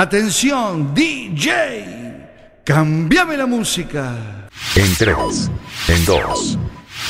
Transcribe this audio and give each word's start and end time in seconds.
Atención, 0.00 0.94
DJ. 0.94 2.62
Cambiame 2.62 3.36
la 3.36 3.46
música. 3.46 4.48
En 4.76 4.94
3, 4.94 5.50
en 5.88 6.04
2, 6.04 6.58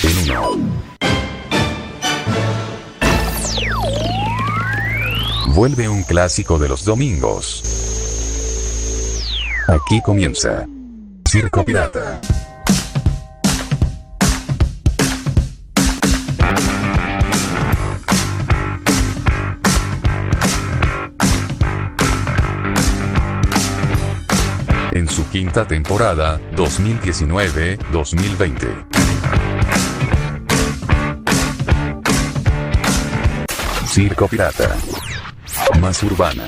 en 0.05 0.31
1. 0.31 0.59
Vuelve 5.49 5.87
un 5.87 6.03
clásico 6.03 6.59
de 6.59 6.71
los 6.71 6.83
domingos. 6.87 7.63
Aquí 9.69 10.01
comienza 10.01 10.67
Circo 11.29 11.63
Pirata. 11.67 12.23
Su 25.19 25.29
quinta 25.31 25.67
temporada, 25.67 26.39
2019-2020. 26.55 28.87
Circo 33.89 34.29
Pirata. 34.29 34.77
Más 35.81 36.01
urbana. 36.05 36.45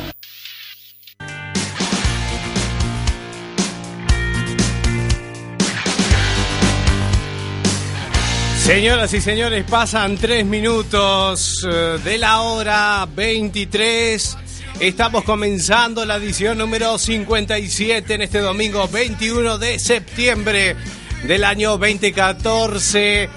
Señoras 8.56 9.12
y 9.14 9.20
señores, 9.20 9.64
pasan 9.68 10.16
tres 10.16 10.46
minutos 10.46 11.66
eh, 11.68 11.98
de 12.04 12.18
la 12.18 12.42
hora 12.42 13.08
23. 13.16 14.49
Estamos 14.80 15.24
comenzando 15.24 16.06
la 16.06 16.16
edición 16.16 16.56
número 16.56 16.96
57 16.96 18.14
en 18.14 18.22
este 18.22 18.38
domingo 18.38 18.88
21 18.88 19.58
de 19.58 19.78
septiembre 19.78 20.74
del 21.24 21.44
año 21.44 21.72
2014. 21.72 23.28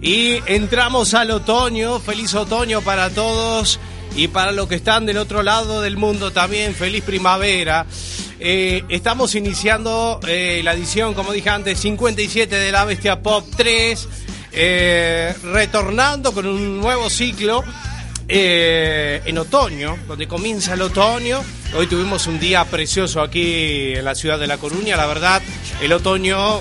Y 0.00 0.40
entramos 0.46 1.14
al 1.14 1.32
otoño. 1.32 1.98
Feliz 1.98 2.32
otoño 2.36 2.80
para 2.80 3.10
todos 3.10 3.80
y 4.14 4.28
para 4.28 4.52
los 4.52 4.68
que 4.68 4.76
están 4.76 5.04
del 5.04 5.18
otro 5.18 5.42
lado 5.42 5.80
del 5.80 5.96
mundo 5.96 6.30
también. 6.30 6.76
Feliz 6.76 7.02
primavera. 7.02 7.86
Eh, 8.38 8.84
estamos 8.88 9.34
iniciando 9.34 10.20
eh, 10.28 10.60
la 10.62 10.74
edición, 10.74 11.14
como 11.14 11.32
dije 11.32 11.50
antes, 11.50 11.80
57 11.80 12.54
de 12.54 12.70
la 12.70 12.84
Bestia 12.84 13.20
Pop 13.20 13.44
3. 13.56 14.08
Eh, 14.52 15.34
retornando 15.42 16.32
con 16.32 16.46
un 16.46 16.78
nuevo 16.78 17.10
ciclo 17.10 17.64
eh, 18.28 19.20
en 19.24 19.38
otoño, 19.38 19.96
donde 20.08 20.26
comienza 20.26 20.74
el 20.74 20.82
otoño. 20.82 21.42
Hoy 21.76 21.86
tuvimos 21.86 22.26
un 22.26 22.38
día 22.38 22.64
precioso 22.64 23.20
aquí 23.20 23.94
en 23.94 24.04
la 24.04 24.14
ciudad 24.14 24.38
de 24.38 24.46
La 24.46 24.58
Coruña, 24.58 24.96
la 24.96 25.06
verdad, 25.06 25.42
el 25.82 25.92
otoño, 25.92 26.60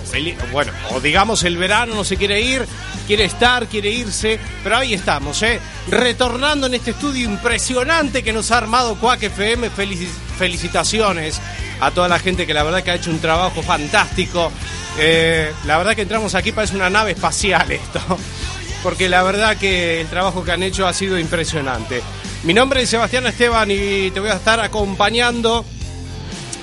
bueno, 0.51 0.71
o 0.91 0.99
digamos 0.99 1.43
el 1.43 1.55
verano 1.57 1.93
no 1.95 2.03
se 2.03 2.17
quiere 2.17 2.41
ir, 2.41 2.65
quiere 3.05 3.25
estar, 3.25 3.67
quiere 3.67 3.91
irse, 3.91 4.39
pero 4.63 4.77
ahí 4.77 4.93
estamos, 4.95 5.41
¿eh? 5.43 5.59
retornando 5.89 6.65
en 6.67 6.73
este 6.73 6.91
estudio 6.91 7.29
impresionante 7.29 8.23
que 8.23 8.33
nos 8.33 8.49
ha 8.51 8.57
armado 8.57 8.95
Quack 8.95 9.23
FM. 9.23 9.69
Felici- 9.71 10.07
felicitaciones 10.37 11.39
a 11.79 11.91
toda 11.91 12.07
la 12.07 12.17
gente 12.17 12.47
que 12.47 12.53
la 12.55 12.63
verdad 12.63 12.81
que 12.83 12.89
ha 12.91 12.95
hecho 12.95 13.11
un 13.11 13.19
trabajo 13.19 13.61
fantástico. 13.61 14.51
Eh, 14.97 15.51
la 15.65 15.77
verdad 15.77 15.95
que 15.95 16.01
entramos 16.03 16.33
aquí 16.35 16.51
parece 16.51 16.75
una 16.75 16.89
nave 16.89 17.11
espacial 17.11 17.71
esto 17.71 17.99
porque 18.83 19.07
la 19.07 19.23
verdad 19.23 19.57
que 19.57 20.01
el 20.01 20.07
trabajo 20.07 20.43
que 20.43 20.51
han 20.51 20.61
hecho 20.61 20.85
ha 20.85 20.93
sido 20.93 21.17
impresionante. 21.17 22.03
Mi 22.43 22.53
nombre 22.53 22.81
es 22.81 22.89
Sebastián 22.89 23.25
Esteban 23.25 23.71
y 23.71 24.11
te 24.11 24.19
voy 24.19 24.29
a 24.29 24.33
estar 24.33 24.59
acompañando 24.59 25.65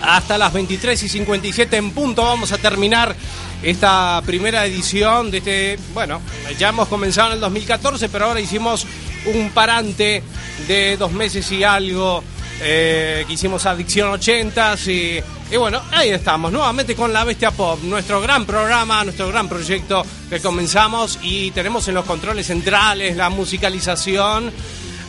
hasta 0.02 0.36
las 0.38 0.52
23 0.52 1.02
y 1.02 1.08
57 1.08 1.76
en 1.78 1.90
punto. 1.92 2.22
Vamos 2.22 2.52
a 2.52 2.58
terminar 2.58 3.16
esta 3.62 4.22
primera 4.24 4.66
edición 4.66 5.30
de 5.30 5.38
este, 5.38 5.78
bueno, 5.94 6.20
ya 6.58 6.68
hemos 6.68 6.88
comenzado 6.88 7.28
en 7.28 7.34
el 7.34 7.40
2014, 7.40 8.10
pero 8.10 8.26
ahora 8.26 8.40
hicimos 8.40 8.86
un 9.26 9.50
parante 9.50 10.22
de 10.68 10.96
dos 10.98 11.12
meses 11.12 11.50
y 11.50 11.64
algo. 11.64 12.22
Eh, 12.60 13.24
que 13.26 13.32
hicimos 13.32 13.66
Adicción 13.66 14.10
80 14.10 14.76
y, 14.86 15.20
y 15.50 15.56
bueno, 15.56 15.80
ahí 15.92 16.10
estamos, 16.10 16.52
nuevamente 16.52 16.94
con 16.94 17.12
La 17.12 17.24
Bestia 17.24 17.50
Pop, 17.50 17.80
nuestro 17.82 18.20
gran 18.20 18.44
programa, 18.46 19.02
nuestro 19.04 19.28
gran 19.28 19.48
proyecto 19.48 20.04
que 20.28 20.40
comenzamos 20.40 21.18
y 21.22 21.50
tenemos 21.52 21.86
en 21.88 21.94
los 21.94 22.04
controles 22.04 22.46
centrales 22.46 23.16
la 23.16 23.30
musicalización 23.30 24.52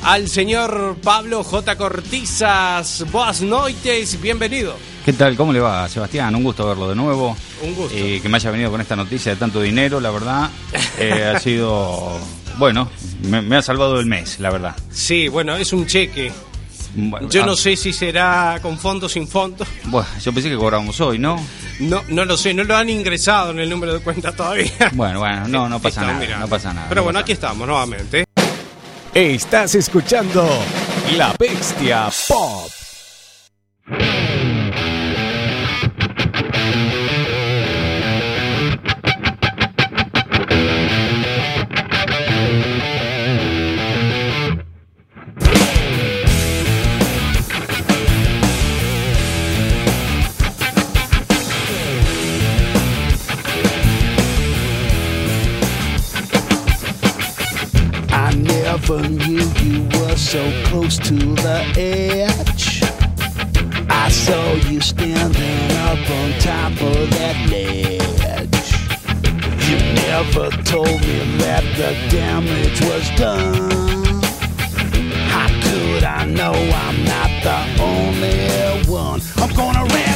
al 0.03 0.27
señor 0.29 0.97
Pablo 1.03 1.43
J. 1.43 1.75
Cortizas. 1.77 3.05
Boas 3.11 3.41
noites, 3.41 4.19
bienvenido. 4.19 4.75
¿Qué 5.05 5.13
tal? 5.13 5.35
¿Cómo 5.35 5.53
le 5.53 5.59
va, 5.59 5.87
Sebastián? 5.89 6.33
Un 6.35 6.43
gusto 6.43 6.67
verlo 6.67 6.89
de 6.89 6.95
nuevo. 6.95 7.35
Un 7.61 7.75
gusto. 7.75 7.95
Eh, 7.95 8.19
que 8.21 8.29
me 8.29 8.37
haya 8.37 8.49
venido 8.51 8.71
con 8.71 8.81
esta 8.81 8.95
noticia 8.95 9.31
de 9.33 9.37
tanto 9.37 9.61
dinero, 9.61 9.99
la 9.99 10.09
verdad. 10.11 10.49
eh, 10.97 11.33
ha 11.35 11.39
sido. 11.39 12.17
Bueno, 12.57 12.89
me, 13.23 13.41
me 13.41 13.55
ha 13.57 13.61
salvado 13.61 13.99
el 13.99 14.05
mes, 14.07 14.39
la 14.39 14.49
verdad. 14.51 14.75
Sí, 14.91 15.27
bueno, 15.27 15.55
es 15.55 15.71
un 15.73 15.85
cheque. 15.85 16.31
Bueno, 16.93 17.29
Yo 17.29 17.43
ah, 17.43 17.45
no 17.45 17.55
sé 17.55 17.75
si 17.75 17.93
será 17.93 18.59
con 18.61 18.77
fondo 18.77 19.05
o 19.05 19.09
sin 19.09 19.27
fondo. 19.27 19.65
Bueno, 19.85 20.07
yo 20.21 20.33
pensé 20.33 20.49
que 20.49 20.57
cobrábamos 20.57 20.99
hoy, 20.99 21.19
¿no? 21.19 21.37
No, 21.79 22.03
no 22.09 22.25
lo 22.25 22.37
sé, 22.37 22.53
no 22.53 22.63
lo 22.63 22.75
han 22.75 22.89
ingresado 22.89 23.51
en 23.51 23.59
el 23.59 23.69
número 23.69 23.93
de 23.93 23.99
cuenta 24.01 24.31
todavía. 24.31 24.71
Bueno, 24.93 25.19
bueno, 25.19 25.47
no, 25.47 25.69
no 25.69 25.79
pasa 25.81 26.01
nada, 26.01 26.19
mirando. 26.19 26.45
no 26.45 26.49
pasa 26.49 26.73
nada. 26.73 26.87
Pero 26.89 27.01
no 27.01 27.05
bueno, 27.05 27.17
pasa 27.17 27.23
aquí 27.23 27.31
estamos 27.31 27.67
nuevamente. 27.67 28.25
Estás 29.13 29.75
escuchando 29.75 30.47
La 31.15 31.33
Bestia 31.37 32.09
Pop. 32.27 32.80
Never 58.91 59.09
knew 59.09 59.41
you 59.63 59.83
were 59.99 60.15
so 60.15 60.41
close 60.65 60.97
to 60.97 61.13
the 61.15 61.63
edge. 61.77 62.83
I 63.89 64.09
saw 64.09 64.53
you 64.69 64.81
standing 64.81 65.71
up 65.87 66.09
on 66.09 66.31
top 66.39 66.71
of 66.81 67.09
that 67.11 67.37
ledge. 67.49 68.01
You 69.69 69.77
never 69.93 70.49
told 70.63 70.99
me 71.01 71.37
that 71.37 71.63
the 71.77 71.91
damage 72.09 72.81
was 72.81 73.09
done. 73.17 74.21
How 75.29 75.47
could 75.63 76.03
I 76.03 76.25
know 76.25 76.53
I'm 76.53 77.05
not 77.05 77.31
the 77.47 77.81
only 77.81 78.89
one? 78.89 79.21
I'm 79.37 79.55
gonna 79.55 79.85
rectify 79.85 80.10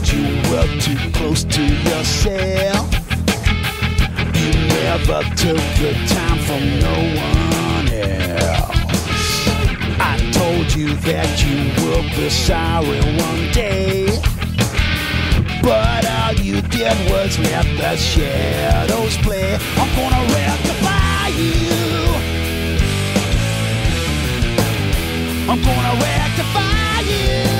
you 0.00 0.24
were 0.50 0.66
too 0.80 0.96
close 1.12 1.44
to 1.44 1.62
yourself. 1.62 2.88
You 4.34 4.50
never 4.80 5.22
took 5.36 5.62
the 5.80 5.92
time 6.08 6.38
from 6.46 6.62
no 6.80 6.96
one 7.20 7.88
else. 7.92 8.76
I 10.00 10.16
told 10.32 10.72
you 10.74 10.94
that 11.08 11.44
you 11.44 11.58
will 11.84 12.02
be 12.16 12.30
sorry 12.30 13.00
one 13.00 13.52
day. 13.52 14.06
But 15.62 16.06
all 16.06 16.34
you 16.34 16.62
did 16.62 16.96
was 17.10 17.38
let 17.38 17.66
the 17.76 17.96
shadows 17.96 19.16
play. 19.18 19.58
I'm 19.76 19.90
gonna 19.94 20.24
rectify 20.32 21.28
you. 21.36 22.32
I'm 25.50 25.60
gonna 25.62 25.94
rectify 26.00 27.00
you. 27.00 27.51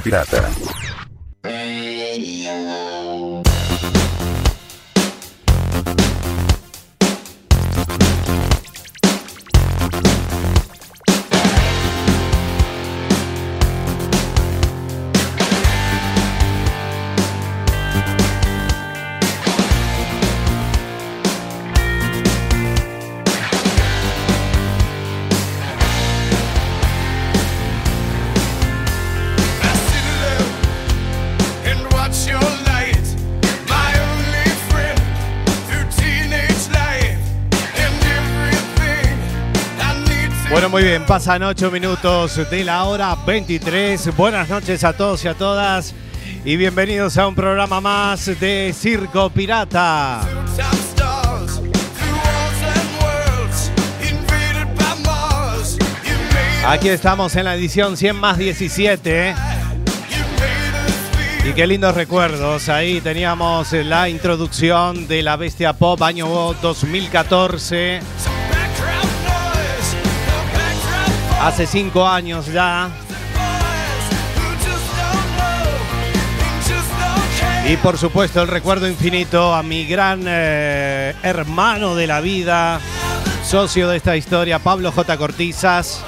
Pirata. 0.00 0.81
Pasan 41.12 41.42
8 41.42 41.70
minutos 41.70 42.40
de 42.50 42.64
la 42.64 42.84
hora 42.84 43.14
23. 43.26 44.16
Buenas 44.16 44.48
noches 44.48 44.82
a 44.82 44.94
todos 44.94 45.22
y 45.26 45.28
a 45.28 45.34
todas 45.34 45.92
y 46.42 46.56
bienvenidos 46.56 47.18
a 47.18 47.28
un 47.28 47.34
programa 47.34 47.82
más 47.82 48.40
de 48.40 48.74
Circo 48.74 49.28
Pirata. 49.28 50.22
Aquí 56.66 56.88
estamos 56.88 57.36
en 57.36 57.44
la 57.44 57.56
edición 57.56 57.98
100 57.98 58.16
más 58.16 58.38
17. 58.38 59.28
¿eh? 59.28 59.34
you 60.08 60.16
made 60.38 60.88
us 60.88 61.42
feel 61.42 61.50
Y 61.50 61.52
qué 61.52 61.66
lindos 61.66 61.94
recuerdos. 61.94 62.70
Ahí 62.70 63.02
teníamos 63.02 63.70
la 63.74 64.08
introducción 64.08 65.06
de 65.06 65.22
la 65.22 65.36
Bestia 65.36 65.74
Pop 65.74 66.00
año 66.00 66.54
2014. 66.62 68.00
Hace 71.42 71.66
5 71.66 72.06
años 72.06 72.46
ya. 72.46 72.88
Y 77.68 77.76
por 77.78 77.98
supuesto 77.98 78.42
el 78.42 78.48
recuerdo 78.48 78.88
infinito 78.88 79.52
a 79.52 79.62
mi 79.64 79.84
gran 79.86 80.22
eh, 80.26 81.14
hermano 81.22 81.96
de 81.96 82.06
la 82.06 82.20
vida, 82.20 82.80
socio 83.44 83.88
de 83.88 83.96
esta 83.96 84.16
historia, 84.16 84.60
Pablo 84.60 84.92
J. 84.92 85.16
Cortizas. 85.16 86.04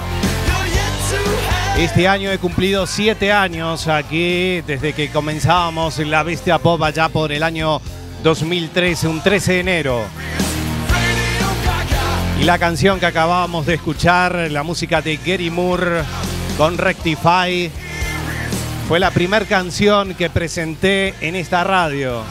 Este 1.79 2.07
año 2.07 2.31
he 2.31 2.39
cumplido 2.39 2.87
siete 2.87 3.33
años 3.33 3.89
aquí, 3.89 4.61
desde 4.61 4.93
que 4.93 5.11
comenzábamos 5.11 5.99
La 5.99 6.23
Bestia 6.23 6.59
Pop 6.59 6.81
allá 6.81 7.09
por 7.09 7.33
el 7.33 7.43
año 7.43 7.81
2013, 8.23 9.09
un 9.09 9.21
13 9.21 9.53
de 9.53 9.61
enero. 9.61 10.05
Y 12.39 12.45
la 12.45 12.59
canción 12.59 12.99
que 12.99 13.07
acabábamos 13.07 13.65
de 13.65 13.75
escuchar, 13.75 14.51
la 14.51 14.63
música 14.63 15.01
de 15.01 15.17
Gary 15.17 15.51
Moore 15.51 16.03
con 16.59 16.77
Rectify, 16.77 17.71
fue 18.89 18.99
la 18.99 19.11
primera 19.11 19.47
canción 19.47 20.15
que 20.15 20.29
presenté 20.29 21.15
en 21.21 21.37
esta 21.37 21.65
radio. 21.65 22.23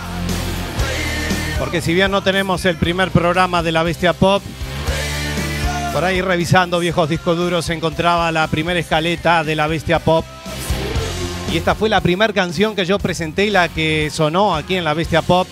Porque 1.57 1.81
si 1.81 1.93
bien 1.93 2.11
no 2.11 2.21
tenemos 2.21 2.65
el 2.65 2.75
primer 2.75 3.11
programa 3.11 3.63
de 3.63 3.71
la 3.71 3.83
Bestia 3.83 4.13
Pop, 4.13 4.43
por 5.93 6.03
ahí 6.03 6.21
revisando 6.21 6.79
viejos 6.79 7.07
discos 7.07 7.37
duros 7.37 7.65
se 7.65 7.73
encontraba 7.73 8.31
la 8.31 8.47
primera 8.47 8.79
escaleta 8.79 9.43
de 9.43 9.55
la 9.55 9.67
Bestia 9.67 9.99
Pop. 9.99 10.25
Y 11.51 11.57
esta 11.57 11.75
fue 11.75 11.87
la 11.87 12.01
primera 12.01 12.33
canción 12.33 12.75
que 12.75 12.85
yo 12.85 12.99
presenté 12.99 13.45
y 13.45 13.51
la 13.51 13.69
que 13.69 14.09
sonó 14.11 14.55
aquí 14.55 14.75
en 14.75 14.83
la 14.83 14.93
Bestia 14.93 15.21
Pop, 15.21 15.47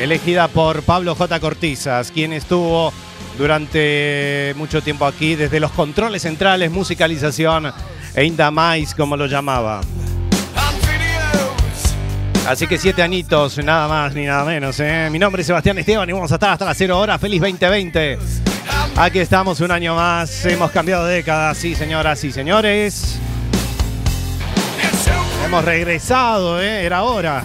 elegida 0.00 0.48
por 0.48 0.82
Pablo 0.82 1.14
J. 1.14 1.38
Cortizas, 1.38 2.10
quien 2.10 2.32
estuvo 2.32 2.92
durante 3.38 4.54
mucho 4.56 4.82
tiempo 4.82 5.06
aquí, 5.06 5.34
desde 5.34 5.60
los 5.60 5.70
controles 5.72 6.22
centrales, 6.22 6.70
musicalización 6.70 7.72
e 8.14 8.24
Indamais, 8.24 8.94
como 8.94 9.16
lo 9.16 9.26
llamaba. 9.26 9.80
Así 12.46 12.66
que 12.66 12.76
siete 12.76 13.02
añitos, 13.02 13.58
nada 13.58 13.86
más 13.86 14.14
ni 14.14 14.26
nada 14.26 14.44
menos. 14.44 14.78
¿eh? 14.80 15.08
Mi 15.10 15.18
nombre 15.18 15.42
es 15.42 15.46
Sebastián 15.46 15.78
Esteban 15.78 16.08
y 16.08 16.12
vamos 16.12 16.30
a 16.32 16.34
estar 16.34 16.50
hasta 16.50 16.64
las 16.64 16.76
0 16.76 16.98
horas. 16.98 17.20
Feliz 17.20 17.40
2020. 17.40 18.18
Aquí 18.96 19.20
estamos 19.20 19.60
un 19.60 19.70
año 19.70 19.94
más. 19.94 20.44
Hemos 20.44 20.70
cambiado 20.72 21.06
de 21.06 21.16
década, 21.16 21.54
sí, 21.54 21.74
señoras 21.74 22.22
y 22.24 22.32
señores. 22.32 23.18
Hemos 25.46 25.64
regresado, 25.64 26.60
¿eh? 26.60 26.84
era 26.84 27.04
hora. 27.04 27.44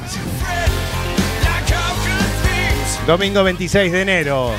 Domingo 3.05 3.43
26 3.43 3.91
de 3.91 4.01
enero. 4.01 4.51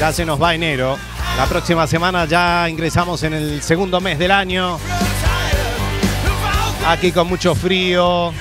Ya 0.00 0.12
se 0.12 0.26
nos 0.26 0.40
va 0.40 0.54
enero. 0.54 0.98
La 1.36 1.46
próxima 1.46 1.86
semana 1.86 2.26
ya 2.26 2.68
ingresamos 2.68 3.22
en 3.22 3.32
el 3.34 3.62
segundo 3.62 4.00
mes 4.00 4.18
del 4.18 4.30
año. 4.30 4.78
Aquí 6.86 7.12
con 7.12 7.28
mucho 7.28 7.54
frío, 7.54 8.32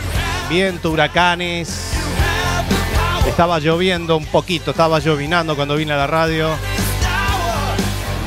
viento, 0.50 0.92
huracanes. 0.92 1.94
Estaba 3.28 3.60
lloviendo 3.60 4.18
un 4.18 4.26
poquito, 4.26 4.72
estaba 4.72 5.00
llovinando 5.00 5.56
cuando 5.56 5.76
vine 5.76 5.94
a 5.94 5.98
la 5.98 6.08
radio. 6.08 6.50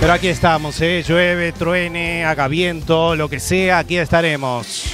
Pero 0.00 0.12
aquí 0.12 0.28
estamos, 0.28 0.80
¿eh? 0.80 1.04
llueve, 1.06 1.52
truene, 1.52 2.25
haga 2.25 2.49
viento, 2.49 3.14
lo 3.14 3.28
que 3.28 3.40
sea, 3.40 3.78
aquí 3.78 3.99
estaremos. 3.99 4.88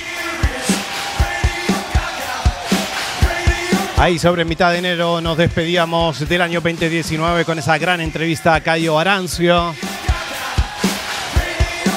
Ahí 4.05 4.19
sobre 4.19 4.45
mitad 4.45 4.71
de 4.71 4.81
enero 4.81 5.23
nos 5.23 5.39
despedíamos 5.39 6.29
del 6.29 6.43
año 6.43 6.61
2019 6.61 7.47
con 7.47 7.59
esa 7.59 7.79
gran 7.79 8.03
entrevista 8.03 8.55
a 8.55 8.61
Cayo 8.61 8.99
Arancio. 8.99 9.75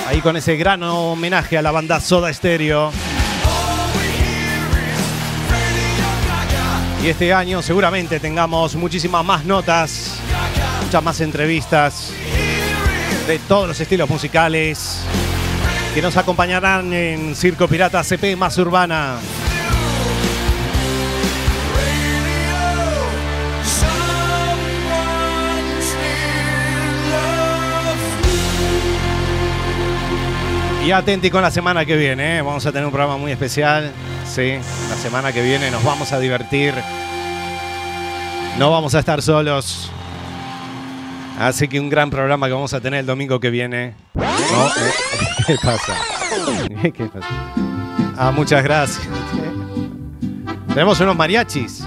Ahí 0.08 0.22
con 0.22 0.38
ese 0.38 0.56
gran 0.56 0.84
homenaje 0.84 1.58
a 1.58 1.62
la 1.62 1.72
banda 1.72 2.00
Soda 2.00 2.34
Stereo. 2.34 2.94
Y 7.04 7.08
este 7.10 7.34
año 7.34 7.62
seguramente 7.62 8.22
tengamos 8.22 8.76
muchísimas 8.76 9.26
más 9.26 9.44
notas, 9.44 10.16
muchas 10.86 11.04
más 11.04 11.20
entrevistas 11.20 12.14
de 13.28 13.38
todos 13.40 13.68
los 13.68 13.82
estilos 13.82 14.10
musicales 14.10 15.02
que 15.94 16.02
nos 16.02 16.16
acompañarán 16.16 16.94
en 16.94 17.36
Circo 17.36 17.68
Pirata 17.68 18.02
CP 18.02 18.38
más 18.38 18.58
urbana. 18.60 19.18
Y 30.88 30.94
atenti 30.94 31.30
con 31.30 31.42
la 31.42 31.52
semana 31.52 31.84
que 31.84 31.98
viene, 31.98 32.38
¿eh? 32.38 32.42
vamos 32.42 32.66
a 32.66 32.72
tener 32.72 32.86
un 32.86 32.94
programa 32.94 33.18
muy 33.18 33.30
especial. 33.34 33.92
Sí, 34.26 34.54
la 34.90 34.96
semana 34.96 35.34
que 35.34 35.42
viene 35.42 35.70
nos 35.70 35.84
vamos 35.84 36.14
a 36.14 36.20
divertir. 36.20 36.74
No 38.58 38.72
vamos 38.72 38.96
a 38.96 39.00
estar 39.00 39.22
solos. 39.22 39.92
Así 41.38 41.68
que 41.68 41.82
un 41.82 41.90
gran 41.90 42.10
programa 42.10 42.48
que 42.48 42.54
vamos 42.54 42.74
a 42.74 42.80
tener 42.80 43.02
el 43.02 43.06
domingo 43.06 43.38
que 43.42 43.50
viene. 43.50 43.96
No, 44.14 44.24
eh, 44.24 44.94
¿Qué 45.46 45.58
pasa? 45.62 45.98
¿Qué 46.82 47.06
pasa? 47.08 47.28
Ah, 48.18 48.32
muchas 48.32 48.64
gracias. 48.64 49.10
Tenemos 50.70 50.98
unos 51.02 51.18
mariachis. 51.18 51.84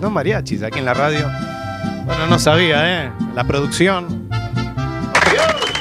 No 0.00 0.10
mariachis 0.10 0.64
aquí 0.64 0.80
en 0.80 0.86
la 0.86 0.94
radio. 0.94 1.30
Bueno, 2.04 2.26
no 2.26 2.36
sabía, 2.40 3.04
¿eh? 3.04 3.12
La 3.36 3.44
producción. 3.44 4.28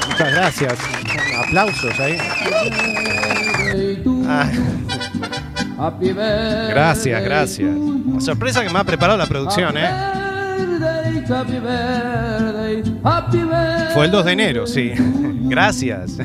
Muchas 0.08 0.32
gracias. 0.32 1.03
Aplausos 1.44 2.00
ahí. 2.00 2.18
Ah, 4.28 4.50
gracias, 6.70 7.24
gracias. 7.24 7.70
Una 7.76 8.22
sorpresa 8.22 8.64
que 8.64 8.70
me 8.70 8.80
ha 8.80 8.84
preparado 8.84 9.18
la 9.18 9.26
producción, 9.26 9.76
¿eh? 9.78 9.90
Fue 13.94 14.06
el 14.06 14.12
2 14.12 14.26
de 14.26 14.32
enero, 14.32 14.68
sí. 14.68 14.92
Gracias. 15.46 16.18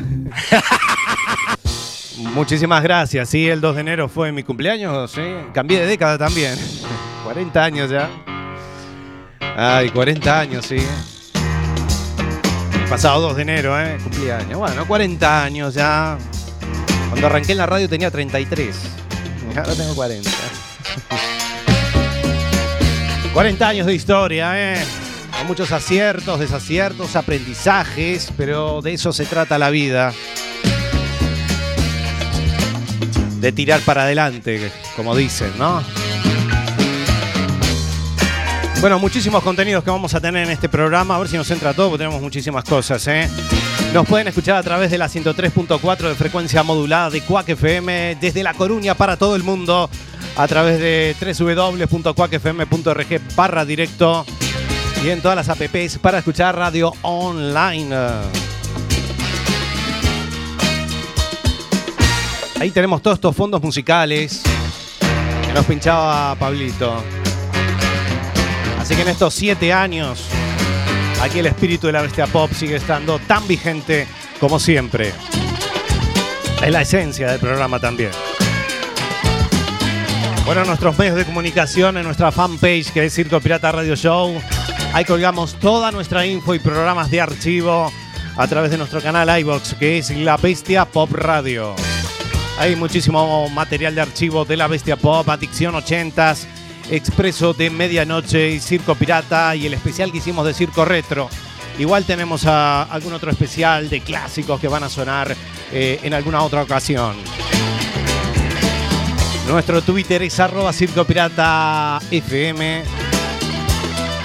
Muchísimas 2.35 2.83
gracias. 2.83 3.29
Sí, 3.29 3.49
el 3.49 3.61
2 3.61 3.75
de 3.75 3.81
enero 3.81 4.09
fue 4.09 4.33
mi 4.33 4.43
cumpleaños, 4.43 5.11
sí. 5.11 5.23
Cambié 5.53 5.81
de 5.81 5.87
década 5.87 6.19
también. 6.19 6.55
40 7.25 7.65
años 7.65 7.91
ya. 7.91 8.09
Ay, 9.57 9.91
40 9.91 10.41
años, 10.41 10.67
sí. 10.67 10.79
Pasado 12.89 13.21
2 13.21 13.37
de 13.37 13.43
enero, 13.43 13.79
¿eh? 13.79 13.99
Cumpleaños. 14.03 14.59
Bueno, 14.59 14.89
40 14.89 15.45
años 15.45 15.75
ya. 15.75 16.17
Cuando 17.11 17.27
arranqué 17.27 17.53
en 17.53 17.59
la 17.59 17.67
radio 17.67 17.87
tenía 17.87 18.11
33. 18.11 18.77
Y 19.55 19.59
Ahora 19.59 19.75
tengo 19.75 19.95
40. 19.95 20.31
40 23.35 23.69
años 23.69 23.87
de 23.87 23.95
historia, 23.95 24.53
¿eh? 24.75 24.83
Con 25.37 25.47
muchos 25.47 25.71
aciertos, 25.71 26.41
desaciertos, 26.41 27.15
aprendizajes, 27.15 28.33
pero 28.39 28.81
de 28.81 28.95
eso 28.95 29.13
se 29.13 29.27
trata 29.27 29.59
la 29.59 29.69
vida. 29.69 30.15
De 33.39 33.53
tirar 33.53 33.81
para 33.83 34.05
adelante, 34.05 34.73
como 34.97 35.15
dicen, 35.15 35.53
¿no? 35.59 35.83
Bueno, 38.81 39.01
muchísimos 39.01 39.43
contenidos 39.43 39.83
que 39.83 39.91
vamos 39.91 40.15
a 40.15 40.21
tener 40.21 40.45
en 40.45 40.53
este 40.53 40.69
programa. 40.69 41.17
A 41.17 41.19
ver 41.19 41.27
si 41.27 41.37
nos 41.37 41.51
entra 41.51 41.75
todo, 41.75 41.89
porque 41.89 42.05
tenemos 42.05 42.23
muchísimas 42.23 42.63
cosas, 42.63 43.05
¿eh? 43.09 43.29
Nos 43.93 44.07
pueden 44.07 44.29
escuchar 44.29 44.57
a 44.57 44.63
través 44.63 44.93
de 44.93 44.99
la 44.99 45.09
103.4 45.09 46.09
de 46.09 46.15
frecuencia 46.15 46.63
modulada 46.63 47.11
de 47.11 47.21
Quack 47.23 47.49
FM 47.49 48.19
desde 48.21 48.45
La 48.45 48.55
Coruña 48.55 48.95
para 48.95 49.17
todo 49.17 49.35
el 49.35 49.43
mundo 49.43 49.91
a 50.37 50.47
través 50.47 50.79
de 50.79 51.17
www.quackfm.org 51.21 53.21
barra 53.35 53.65
directo 53.65 54.25
y 55.05 55.09
en 55.09 55.23
todas 55.23 55.35
las 55.35 55.49
apps 55.49 55.99
para 55.99 56.19
escuchar 56.19 56.55
radio 56.55 56.93
online. 57.03 57.97
Ahí 62.61 62.71
tenemos 62.71 63.03
todos 63.03 63.17
estos 63.17 63.35
fondos 63.35 63.61
musicales 63.61 64.45
que 65.47 65.53
nos 65.53 65.67
pinchaba 65.67 66.37
Pablito. 66.37 67.18
Así 68.89 68.97
que 68.97 69.03
en 69.03 69.09
estos 69.09 69.35
siete 69.35 69.71
años, 69.71 70.25
aquí 71.21 71.41
el 71.41 71.47
espíritu 71.47 71.89
de 71.89 71.93
la 71.93 72.01
bestia 72.01 72.27
pop 72.27 72.51
sigue 72.55 72.77
estando 72.77 73.19
tan 73.19 73.47
vigente 73.47 74.09
como 74.41 74.59
siempre. 74.59 75.13
Es 76.65 76.71
la 76.71 76.81
esencia 76.81 77.31
del 77.31 77.39
programa 77.39 77.79
también. 77.79 78.13
Bueno, 80.47 80.65
nuestros 80.65 80.99
medios 80.99 81.17
de 81.17 81.27
comunicación 81.27 81.99
en 81.99 82.05
nuestra 82.05 82.33
fanpage 82.33 82.91
que 82.91 83.05
es 83.05 83.13
Circo 83.13 83.39
Pirata 83.41 83.73
Radio 83.73 83.95
Show. 83.95 84.41
Ahí 84.95 85.05
colgamos 85.05 85.57
toda 85.57 85.93
nuestra 85.93 86.25
info 86.25 86.55
y 86.55 86.59
programas 86.59 87.11
de 87.11 87.21
archivo 87.21 87.93
a 88.39 88.47
través 88.47 88.71
de 88.71 88.79
nuestro 88.79 89.03
canal 89.03 89.39
iBox 89.41 89.75
que 89.75 89.99
es 89.99 90.09
La 90.17 90.39
Bestia 90.39 90.87
Pop 90.87 91.13
Radio. 91.13 91.77
Hay 92.59 92.75
muchísimo 92.75 93.51
material 93.51 93.95
de 93.95 94.01
archivo 94.01 94.47
de 94.47 94.57
La 94.57 94.67
Bestia 94.67 94.97
Pop, 94.97 95.29
Adicción 95.29 95.75
80s, 95.75 96.47
Expreso 96.91 97.53
de 97.53 97.71
Medianoche 97.71 98.51
y 98.51 98.61
Circo 98.61 98.95
Pirata 98.95 99.55
y 99.55 99.67
el 99.67 99.75
especial 99.75 100.11
que 100.11 100.19
hicimos 100.19 100.47
de 100.47 100.55
Circo 100.55 100.85
Retro. 100.85 101.29
Igual 101.79 102.05
tenemos 102.05 102.45
a 102.47 102.83
algún 102.83 103.13
otro 103.13 103.31
especial 103.31 103.89
de 103.89 104.01
clásicos 104.01 104.61
que 104.61 104.69
van 104.69 104.83
a 104.83 104.89
sonar 104.89 105.35
eh, 105.73 106.01
en 106.03 106.15
alguna 106.15 106.43
otra 106.43 106.63
ocasión. 106.63 107.17
Nuestro 109.49 109.81
Twitter 109.83 110.23
es 110.23 110.39
arroba 110.41 110.73
Circo 110.73 111.05
Pirata 111.05 112.01
FM. 112.11 112.83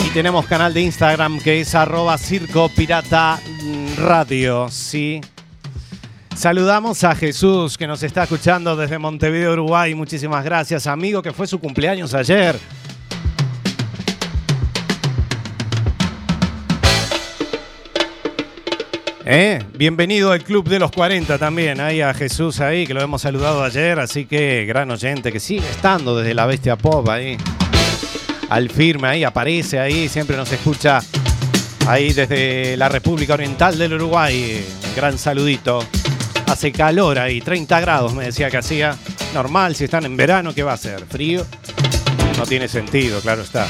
Y 0.05 0.09
tenemos 0.09 0.45
canal 0.47 0.73
de 0.73 0.81
Instagram 0.81 1.39
que 1.39 1.61
es 1.61 1.75
arroba 1.75 2.17
Circo 2.17 2.69
Pirata 2.69 3.39
Radio. 3.97 4.69
Sí. 4.69 5.21
Saludamos 6.35 7.03
a 7.03 7.15
Jesús 7.15 7.77
que 7.77 7.87
nos 7.87 8.01
está 8.03 8.23
escuchando 8.23 8.75
desde 8.75 8.97
Montevideo, 8.97 9.53
Uruguay. 9.53 9.93
Muchísimas 9.93 10.43
gracias, 10.43 10.87
amigo, 10.87 11.21
que 11.21 11.31
fue 11.31 11.47
su 11.47 11.59
cumpleaños 11.59 12.13
ayer. 12.13 12.59
¿Eh? 19.25 19.63
Bienvenido 19.77 20.31
al 20.31 20.43
Club 20.43 20.67
de 20.67 20.79
los 20.79 20.91
40 20.91 21.37
también. 21.37 21.79
Ahí 21.79 22.01
a 22.01 22.13
Jesús 22.13 22.59
ahí, 22.59 22.85
que 22.85 22.93
lo 22.93 23.01
hemos 23.01 23.21
saludado 23.21 23.63
ayer. 23.63 23.99
Así 23.99 24.25
que 24.25 24.65
gran 24.65 24.91
oyente 24.91 25.31
que 25.31 25.39
sigue 25.39 25.69
estando 25.69 26.17
desde 26.17 26.33
la 26.33 26.45
Bestia 26.45 26.75
Pop 26.75 27.07
ahí. 27.07 27.37
Al 28.49 28.69
firme 28.69 29.07
ahí, 29.07 29.23
aparece 29.23 29.79
ahí, 29.79 30.09
siempre 30.09 30.35
nos 30.35 30.51
escucha 30.51 30.99
ahí 31.87 32.11
desde 32.11 32.75
la 32.75 32.89
República 32.89 33.35
Oriental 33.35 33.77
del 33.77 33.93
Uruguay. 33.93 34.65
Gran 34.95 35.17
saludito. 35.17 35.79
Hace 36.47 36.71
calor 36.71 37.19
ahí, 37.19 37.41
30 37.41 37.79
grados 37.79 38.13
me 38.13 38.25
decía 38.25 38.49
que 38.49 38.57
hacía. 38.57 38.95
Normal, 39.33 39.75
si 39.75 39.85
están 39.85 40.05
en 40.05 40.15
verano, 40.15 40.53
¿qué 40.53 40.63
va 40.63 40.71
a 40.71 40.75
hacer? 40.75 41.05
¿Frío? 41.05 41.45
No 42.37 42.45
tiene 42.45 42.67
sentido, 42.67 43.19
claro 43.21 43.41
está. 43.41 43.67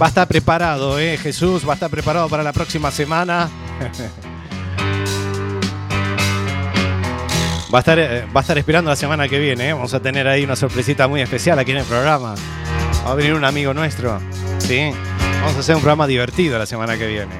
Va 0.00 0.06
a 0.06 0.08
estar 0.08 0.26
preparado, 0.26 0.98
¿eh? 0.98 1.16
Jesús, 1.16 1.66
va 1.66 1.72
a 1.72 1.74
estar 1.74 1.90
preparado 1.90 2.28
para 2.28 2.42
la 2.42 2.52
próxima 2.52 2.90
semana. 2.90 3.48
Va 7.72 7.78
a, 7.78 7.80
estar, 7.80 7.98
eh, 7.98 8.24
va 8.26 8.38
a 8.38 8.42
estar 8.42 8.56
esperando 8.56 8.88
la 8.88 8.94
semana 8.94 9.28
que 9.28 9.36
viene, 9.36 9.70
¿eh? 9.70 9.72
Vamos 9.72 9.92
a 9.94 9.98
tener 9.98 10.28
ahí 10.28 10.44
una 10.44 10.54
sorpresita 10.54 11.08
muy 11.08 11.22
especial 11.22 11.58
aquí 11.58 11.72
en 11.72 11.78
el 11.78 11.84
programa. 11.84 12.36
Va 13.04 13.10
a 13.10 13.14
venir 13.16 13.34
un 13.34 13.44
amigo 13.44 13.74
nuestro, 13.74 14.20
¿sí? 14.58 14.92
Vamos 15.40 15.56
a 15.56 15.58
hacer 15.58 15.74
un 15.74 15.80
programa 15.80 16.06
divertido 16.06 16.56
la 16.56 16.66
semana 16.66 16.96
que 16.96 17.08
viene. 17.08 17.34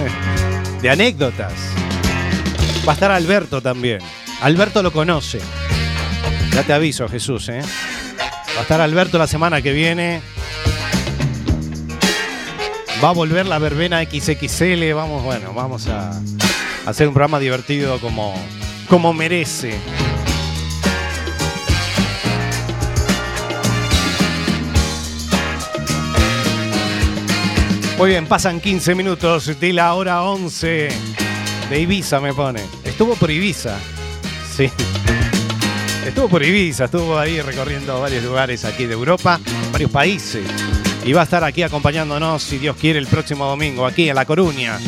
De 0.80 0.88
anécdotas. 0.88 1.71
Va 2.86 2.92
a 2.92 2.94
estar 2.94 3.12
Alberto 3.12 3.62
también. 3.62 4.00
Alberto 4.40 4.82
lo 4.82 4.92
conoce. 4.92 5.38
Ya 6.52 6.64
te 6.64 6.72
aviso, 6.72 7.08
Jesús, 7.08 7.48
¿eh? 7.48 7.62
Va 8.56 8.58
a 8.58 8.62
estar 8.62 8.80
Alberto 8.80 9.18
la 9.18 9.28
semana 9.28 9.62
que 9.62 9.72
viene. 9.72 10.20
Va 13.02 13.10
a 13.10 13.12
volver 13.12 13.46
la 13.46 13.60
verbena 13.60 14.02
XXL. 14.02 14.94
Vamos, 14.94 15.22
bueno, 15.22 15.52
vamos 15.54 15.86
a 15.86 16.20
hacer 16.84 17.06
un 17.06 17.14
programa 17.14 17.38
divertido 17.38 18.00
como, 18.00 18.34
como 18.88 19.12
merece. 19.12 19.78
Muy 27.96 28.10
bien, 28.10 28.26
pasan 28.26 28.60
15 28.60 28.96
minutos 28.96 29.60
de 29.60 29.72
la 29.72 29.94
hora 29.94 30.22
11 30.22 30.88
de 31.72 31.80
Ibiza, 31.80 32.20
me 32.20 32.34
pone. 32.34 32.60
Estuvo 32.84 33.14
por 33.14 33.30
Ibiza. 33.30 33.78
Sí. 34.54 34.70
Estuvo 36.06 36.28
por 36.28 36.42
Ibiza, 36.42 36.84
estuvo 36.84 37.18
ahí 37.18 37.40
recorriendo 37.40 37.98
varios 37.98 38.22
lugares 38.24 38.66
aquí 38.66 38.84
de 38.84 38.92
Europa, 38.92 39.40
varios 39.72 39.90
países. 39.90 40.44
Y 41.02 41.14
va 41.14 41.22
a 41.22 41.24
estar 41.24 41.42
aquí 41.42 41.62
acompañándonos, 41.62 42.42
si 42.42 42.58
Dios 42.58 42.76
quiere, 42.76 42.98
el 42.98 43.06
próximo 43.06 43.46
domingo, 43.46 43.86
aquí 43.86 44.06
en 44.10 44.16
La 44.16 44.26
Coruña. 44.26 44.78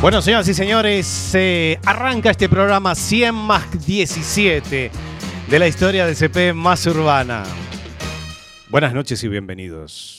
Bueno, 0.00 0.22
señoras 0.22 0.46
y 0.46 0.54
señores, 0.54 1.06
se 1.08 1.80
arranca 1.84 2.30
este 2.30 2.48
programa 2.48 2.94
100 2.94 3.34
más 3.34 3.84
17 3.84 4.92
de 5.48 5.58
la 5.58 5.66
historia 5.66 6.06
de 6.06 6.14
CP 6.14 6.52
más 6.52 6.86
urbana. 6.86 7.42
Buenas 8.70 8.92
noches 8.92 9.24
y 9.24 9.28
bienvenidos. 9.28 10.17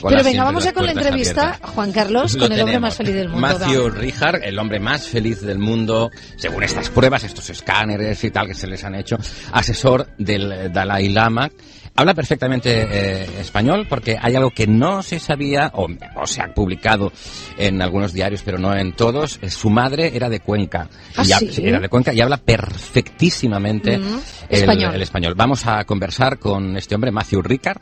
Pero 0.00 0.24
venga, 0.24 0.44
vamos 0.44 0.64
ya 0.64 0.72
con 0.72 0.86
la 0.86 0.92
entrevista, 0.92 1.42
abiertas. 1.48 1.70
Juan 1.70 1.92
Carlos, 1.92 2.34
Lo 2.34 2.40
con 2.44 2.52
el 2.52 2.60
hombre 2.60 2.78
más 2.80 2.94
feliz 2.96 3.14
del 3.14 3.28
mundo. 3.28 3.40
Matthew. 3.48 3.88
Richard, 3.90 4.40
el 4.44 4.58
hombre 4.58 4.80
más 4.80 5.06
feliz 5.06 5.40
del 5.40 5.58
mundo, 5.58 6.10
según 6.36 6.62
estas 6.62 6.88
pruebas, 6.90 7.24
estos 7.24 7.48
escáneres 7.50 8.22
y 8.24 8.30
tal 8.30 8.46
que 8.46 8.54
se 8.54 8.66
les 8.66 8.82
han 8.84 8.94
hecho, 8.94 9.16
asesor 9.52 10.08
del 10.18 10.72
Dalai 10.72 11.08
Lama. 11.08 11.50
Habla 11.94 12.14
perfectamente 12.14 12.86
eh, 12.90 13.26
español 13.40 13.86
porque 13.86 14.16
hay 14.18 14.34
algo 14.34 14.50
que 14.50 14.66
no 14.66 15.02
se 15.02 15.18
sabía 15.18 15.70
o, 15.74 15.86
o 16.16 16.26
se 16.26 16.40
ha 16.40 16.54
publicado 16.54 17.12
en 17.58 17.82
algunos 17.82 18.14
diarios, 18.14 18.40
pero 18.42 18.56
no 18.56 18.74
en 18.74 18.94
todos. 18.94 19.38
Eh, 19.42 19.50
Su 19.50 19.68
madre 19.68 20.10
era 20.16 20.30
de 20.30 20.40
Cuenca. 20.40 20.88
¿Ah, 21.16 21.22
Y 21.22 21.32
ha- 21.32 21.38
sí? 21.38 21.50
Era 21.62 21.80
de 21.80 21.90
Cuenca 21.90 22.14
y 22.14 22.22
habla 22.22 22.38
perfectísimamente 22.38 23.98
Mm, 23.98 24.20
el, 24.48 24.58
español. 24.60 24.94
el 24.94 25.02
español. 25.02 25.34
Vamos 25.36 25.66
a 25.66 25.84
conversar 25.84 26.38
con 26.38 26.76
este 26.78 26.94
hombre, 26.94 27.10
Matthew 27.10 27.42
Ricard, 27.42 27.78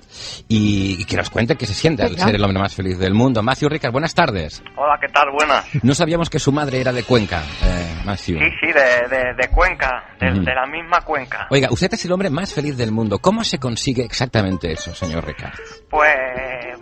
y, 0.48 0.96
y 1.00 1.04
que 1.04 1.16
nos 1.16 1.30
cuente 1.30 1.54
qué 1.56 1.66
se 1.66 1.74
siente 1.74 2.00
al 2.02 2.16
ser 2.19 2.35
el 2.35 2.42
hombre 2.45 2.59
más 2.61 2.75
feliz 2.75 2.99
del 2.99 3.14
mundo. 3.14 3.42
Matthew 3.42 3.69
Ricard, 3.69 3.92
buenas 3.92 4.14
tardes. 4.14 4.62
Hola, 4.76 4.99
¿qué 5.00 5.09
tal? 5.09 5.30
Buenas. 5.30 5.64
No 5.85 5.95
sabíamos 5.95 6.28
que 6.30 6.38
su 6.38 6.52
madre 6.52 6.80
era 6.80 6.92
de 6.92 7.02
Cuenca, 7.04 7.42
eh, 7.64 7.95
Matthew. 8.04 8.38
Sí, 8.38 8.45
sí, 8.61 8.66
de, 8.73 9.09
de, 9.16 9.35
de 9.35 9.49
Cuenca, 9.49 10.04
de, 10.19 10.33
Ujú. 10.33 10.42
de 10.42 10.54
la 10.54 10.66
misma 10.66 11.00
Cuenca. 11.02 11.47
Oiga, 11.50 11.69
usted 11.71 11.92
es 11.92 12.04
el 12.04 12.12
hombre 12.12 12.30
más 12.30 12.52
feliz 12.54 12.76
del 12.76 12.92
mundo. 12.92 13.19
¿Cómo 13.19 13.45
se 13.45 13.59
consigue 13.59 14.02
exactamente 14.04 14.73
eso, 14.73 14.95
señor 14.95 15.26
Ricard? 15.26 15.54
Pues 15.88 16.11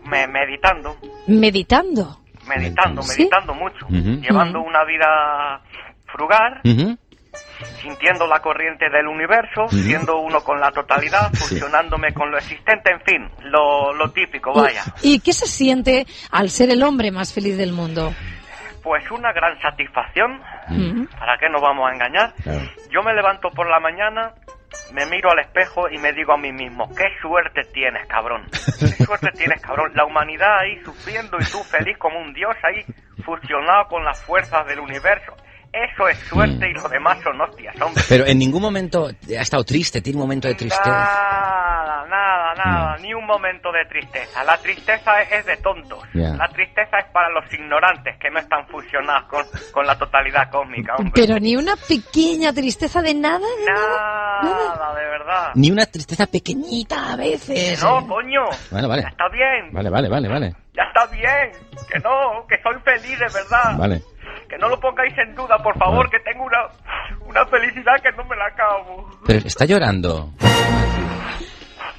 me, 0.04 0.26
meditando, 0.26 0.96
Meditando. 1.26 2.20
meditando, 2.46 3.02
¿Sí? 3.02 3.22
meditando 3.22 3.54
mucho, 3.54 3.86
Ujú. 3.86 4.20
llevando 4.20 4.60
una 4.60 4.84
vida 4.84 5.60
frugal. 6.06 6.60
Sintiendo 7.80 8.26
la 8.26 8.40
corriente 8.40 8.88
del 8.90 9.06
universo, 9.06 9.68
siendo 9.68 10.18
uno 10.20 10.40
con 10.42 10.60
la 10.60 10.70
totalidad, 10.70 11.30
Sí. 11.32 11.54
fusionándome 11.54 12.12
con 12.12 12.30
lo 12.30 12.38
existente, 12.38 12.90
en 12.90 13.00
fin, 13.00 13.30
lo, 13.42 13.92
lo 13.94 14.10
típico, 14.10 14.52
vaya. 14.52 14.82
¿Y, 15.02 15.14
y 15.14 15.20
qué 15.20 15.32
se 15.32 15.46
siente 15.46 16.06
al 16.30 16.50
ser 16.50 16.70
el 16.70 16.82
hombre 16.82 17.10
más 17.10 17.32
feliz 17.32 17.56
del 17.56 17.72
mundo? 17.72 18.12
Pues 18.82 19.10
una 19.10 19.32
gran 19.32 19.60
satisfacción. 19.60 20.40
¿para 21.18 21.38
qué 21.38 21.48
nos 21.48 21.62
vamos 21.62 21.88
a 21.90 21.94
engañar? 21.94 22.32
Claro. 22.42 22.60
Yo 22.90 23.02
me 23.02 23.14
levanto 23.14 23.50
por 23.50 23.68
la 23.68 23.80
mañana, 23.80 24.32
me 24.92 25.06
miro 25.06 25.30
al 25.30 25.38
espejo 25.40 25.88
y 25.90 25.96
me 25.98 26.12
digo 26.12 26.32
a 26.32 26.36
mí 26.36 26.52
mismo, 26.52 26.88
qué 26.94 27.04
suerte 27.22 27.62
tienes, 27.72 28.06
cabrón. 28.06 28.46
Qué 28.78 29.04
suerte 29.04 29.28
tienes, 29.36 29.60
cabrón. 29.62 29.92
La 29.94 30.04
humanidad 30.04 30.58
ahí 30.60 30.78
sufriendo 30.84 31.38
y 31.40 31.44
tú 31.50 31.62
feliz 31.64 31.96
como 31.98 32.18
un 32.20 32.32
dios 32.34 32.54
ahí, 32.62 32.84
fusionado 33.24 33.88
con 33.88 34.04
las 34.04 34.22
fuerzas 34.24 34.66
del 34.66 34.80
universo. 34.80 35.34
Eso 35.72 36.08
es 36.08 36.18
suerte 36.20 36.70
y 36.70 36.72
lo 36.72 36.88
demás 36.88 37.18
son 37.22 37.40
hostias, 37.40 37.78
hombre. 37.80 38.02
Pero 38.08 38.26
en 38.26 38.38
ningún 38.38 38.62
momento 38.62 39.06
ha 39.06 39.42
estado 39.42 39.64
triste, 39.64 40.00
tiene 40.00 40.16
un 40.16 40.22
momento 40.22 40.48
de 40.48 40.54
tristeza. 40.54 40.90
Nada, 40.90 42.06
nada, 42.08 42.54
nada, 42.54 42.96
ni 42.98 43.12
un 43.12 43.26
momento 43.26 43.70
de 43.70 43.84
tristeza. 43.84 44.42
La 44.44 44.56
tristeza 44.58 45.20
es, 45.22 45.32
es 45.32 45.46
de 45.46 45.56
tontos. 45.58 46.02
Ya. 46.14 46.30
La 46.34 46.48
tristeza 46.48 46.98
es 46.98 47.06
para 47.12 47.28
los 47.30 47.52
ignorantes 47.52 48.16
que 48.18 48.30
no 48.30 48.40
están 48.40 48.66
fusionados 48.68 49.28
con, 49.28 49.44
con 49.72 49.86
la 49.86 49.96
totalidad 49.98 50.50
cósmica, 50.50 50.96
hombre. 50.96 51.12
Pero 51.14 51.38
ni 51.38 51.54
una 51.54 51.74
pequeña 51.76 52.52
tristeza 52.52 53.02
de 53.02 53.14
nada, 53.14 53.38
de 53.38 53.72
nada. 53.72 54.42
Nada, 54.42 54.94
de 54.94 55.04
verdad. 55.04 55.50
Ni 55.54 55.70
una 55.70 55.86
tristeza 55.86 56.26
pequeñita 56.26 57.12
a 57.12 57.16
veces. 57.16 57.82
No, 57.82 58.06
coño. 58.06 58.44
Bueno, 58.70 58.88
vale. 58.88 59.02
Ya 59.02 59.08
está 59.08 59.28
bien. 59.28 59.72
Vale, 59.72 59.90
vale, 59.90 60.08
vale, 60.08 60.28
vale. 60.28 60.54
Ya 60.74 60.84
está 60.84 61.06
bien. 61.06 61.50
Que 61.92 61.98
no, 62.00 62.46
que 62.48 62.56
soy 62.62 62.74
feliz 62.84 63.18
de 63.18 63.26
verdad. 63.26 63.76
Vale. 63.76 64.02
Que 64.48 64.56
no 64.58 64.68
lo 64.68 64.80
pongáis 64.80 65.12
en 65.18 65.34
duda, 65.34 65.58
por 65.58 65.76
favor, 65.78 66.08
que 66.10 66.18
tengo 66.20 66.44
una, 66.44 66.58
una 67.26 67.44
felicidad 67.46 67.94
que 68.02 68.10
no 68.12 68.24
me 68.24 68.36
la 68.36 68.46
acabo. 68.46 69.08
Pero 69.26 69.46
está 69.46 69.64
llorando. 69.66 70.30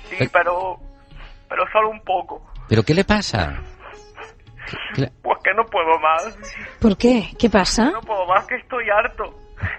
Sí, 0.09 0.27
pero. 0.31 0.77
Pero 1.47 1.63
solo 1.71 1.89
un 1.89 2.01
poco. 2.01 2.43
¿Pero 2.67 2.83
qué 2.83 2.93
le 2.93 3.03
pasa? 3.05 3.61
¿Qué 4.93 5.01
le- 5.01 5.11
Pues 5.23 5.37
que 5.43 5.53
no 5.55 5.63
puedo 5.65 5.97
más. 5.99 6.37
¿Por 6.79 6.97
qué? 6.97 7.29
¿Qué 7.39 7.49
pasa? 7.49 7.85
No 7.91 8.01
puedo 8.01 8.25
más, 8.27 8.45
que 8.45 8.55
estoy 8.55 8.85
harto. 8.89 9.23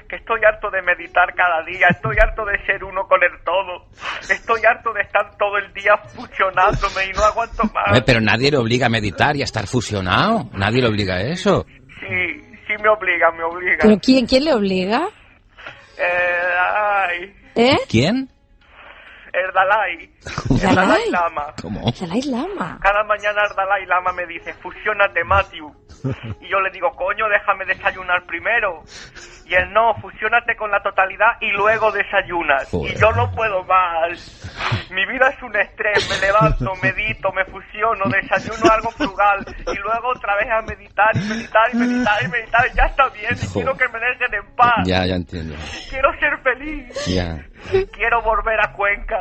Que 0.08 0.16
estoy 0.16 0.40
harto 0.44 0.68
de 0.70 0.82
meditar 0.82 1.32
cada 1.34 1.62
día. 1.64 1.86
Estoy 1.90 2.16
harto 2.20 2.44
de 2.44 2.58
ser 2.66 2.82
uno 2.84 3.06
con 3.06 3.20
el 3.22 3.30
todo. 3.44 3.86
Estoy 4.28 4.60
harto 4.64 4.92
de 4.92 5.02
estar 5.02 5.36
todo 5.38 5.56
el 5.58 5.72
día 5.72 5.96
fusionándome 5.96 7.06
y 7.08 7.12
no 7.16 7.22
aguanto 7.24 7.62
más. 7.72 8.00
Pero 8.04 8.20
nadie 8.20 8.50
le 8.50 8.58
obliga 8.58 8.86
a 8.86 8.90
meditar 8.90 9.36
y 9.36 9.42
a 9.42 9.44
estar 9.44 9.66
fusionado. 9.66 10.50
Nadie 10.52 10.82
le 10.82 10.88
obliga 10.88 11.14
a 11.14 11.20
eso. 11.22 11.64
Sí, 12.00 12.42
sí 12.70 12.82
me 12.82 12.88
obliga, 12.88 13.30
me 13.32 13.44
obliga. 13.44 13.78
¿Pero 13.82 13.98
quién, 13.98 14.26
quién 14.26 14.44
le 14.44 14.52
obliga? 14.54 15.08
Eh, 15.98 16.54
ay, 16.76 17.34
¿Eh? 17.54 17.76
¿Quién? 17.88 18.28
el 19.32 19.52
Dalai. 19.52 20.10
El 20.50 20.74
¿Dalai? 20.74 21.10
Lama. 21.10 21.54
¿Cómo? 21.60 21.92
Dalai 21.98 22.22
Lama. 22.22 22.78
Cada 22.82 23.04
mañana 23.04 23.42
el 23.48 23.56
Dalai 23.56 23.86
Lama 23.86 24.12
me 24.12 24.26
dice, 24.26 24.52
fusionate, 24.54 25.24
Matthew. 25.24 25.72
Y 26.40 26.48
yo 26.48 26.60
le 26.60 26.70
digo, 26.70 26.90
coño, 26.92 27.28
déjame 27.28 27.64
desayunar 27.66 28.24
primero. 28.26 28.82
Y 29.46 29.54
él, 29.54 29.72
no, 29.72 29.94
fusionate 30.00 30.54
con 30.56 30.70
la 30.70 30.80
totalidad 30.80 31.32
y 31.40 31.50
luego 31.50 31.90
desayunas. 31.90 32.68
Joder. 32.70 32.96
Y 32.96 33.00
yo 33.00 33.10
no 33.12 33.30
puedo 33.32 33.64
más. 33.64 34.88
Mi 34.90 35.04
vida 35.06 35.28
es 35.28 35.42
un 35.42 35.56
estrés. 35.56 36.08
Me 36.08 36.26
levanto, 36.26 36.72
medito, 36.82 37.32
me 37.32 37.44
fusiono, 37.46 38.04
desayuno 38.08 38.70
algo 38.70 38.90
frugal. 38.92 39.44
Y 39.58 39.76
luego 39.78 40.10
otra 40.14 40.36
vez 40.36 40.46
a 40.50 40.62
meditar 40.62 41.16
y 41.16 41.20
meditar 41.20 41.68
y 41.72 41.76
meditar 41.76 42.22
y 42.22 42.28
meditar. 42.28 42.66
Y 42.72 42.76
ya 42.76 42.84
está 42.84 43.08
bien. 43.08 43.34
Y 43.42 43.46
quiero 43.52 43.76
que 43.76 43.88
me 43.88 43.98
dejen 43.98 44.34
en 44.34 44.54
paz. 44.54 44.86
Ya, 44.86 45.04
ya 45.04 45.16
entiendo. 45.16 45.56
Quiero 45.90 46.10
ser 46.20 46.38
feliz. 46.42 47.06
Ya. 47.06 47.44
Quiero 47.92 48.22
volver 48.22 48.60
a 48.60 48.72
Cuenca. 48.72 49.20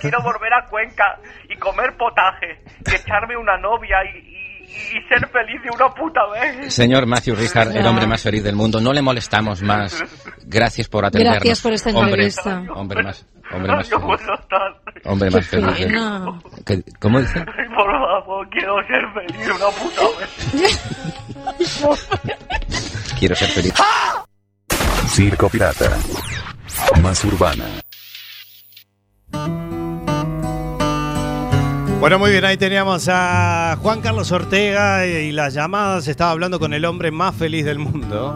Quiero 0.00 0.22
volver 0.32 0.52
a 0.54 0.66
Cuenca 0.68 1.18
y 1.48 1.56
comer 1.56 1.96
potaje. 1.96 2.62
Y 2.86 2.94
echarme 2.94 3.36
una 3.36 3.56
novia 3.58 3.96
y, 4.04 4.18
y- 4.18 4.36
y 4.66 5.00
ser 5.08 5.26
feliz 5.28 5.62
de 5.62 5.70
una 5.74 5.94
puta 5.94 6.20
vez. 6.32 6.74
Señor 6.74 7.06
Matthew 7.06 7.36
Richard, 7.36 7.74
el 7.76 7.86
hombre 7.86 8.06
más 8.06 8.20
feliz 8.22 8.42
del 8.42 8.56
mundo, 8.56 8.80
no 8.80 8.92
le 8.92 9.00
molestamos 9.00 9.62
más. 9.62 10.02
Gracias 10.44 10.88
por 10.88 11.04
atendernos. 11.04 11.38
Gracias 11.38 11.60
por 11.62 11.72
esta 11.72 11.90
Hombre- 11.90 12.10
entrevista. 12.26 12.62
Hombre, 12.74 13.02
más, 13.04 13.24
hombre 13.52 13.72
más 13.72 13.88
feliz. 13.88 14.04
Hombre 15.04 15.30
más 15.30 15.46
feliz. 15.46 15.78
del- 15.78 15.86
pena. 15.88 16.40
¿Qué- 16.66 16.82
¿Cómo 17.00 17.20
dice? 17.20 17.38
Ay, 17.38 17.68
Por 17.74 17.90
favor, 17.92 18.48
quiero 18.50 18.76
ser 18.86 19.02
feliz 19.14 19.46
una 19.46 19.70
puta 19.70 20.02
vez. 20.18 20.36
Quiero 23.18 23.34
ser 23.34 23.48
feliz. 23.48 23.74
Circo 25.08 25.48
Pirata. 25.48 25.90
Más 27.00 27.24
urbana. 27.24 27.64
Bueno, 31.98 32.18
muy 32.18 32.30
bien, 32.30 32.44
ahí 32.44 32.56
teníamos 32.58 33.08
a 33.10 33.78
Juan 33.82 34.00
Carlos 34.00 34.30
Ortega 34.30 35.06
y 35.06 35.32
las 35.32 35.54
llamadas. 35.54 36.06
Estaba 36.06 36.30
hablando 36.30 36.60
con 36.60 36.74
el 36.74 36.84
hombre 36.84 37.10
más 37.10 37.34
feliz 37.34 37.64
del 37.64 37.78
mundo. 37.78 38.34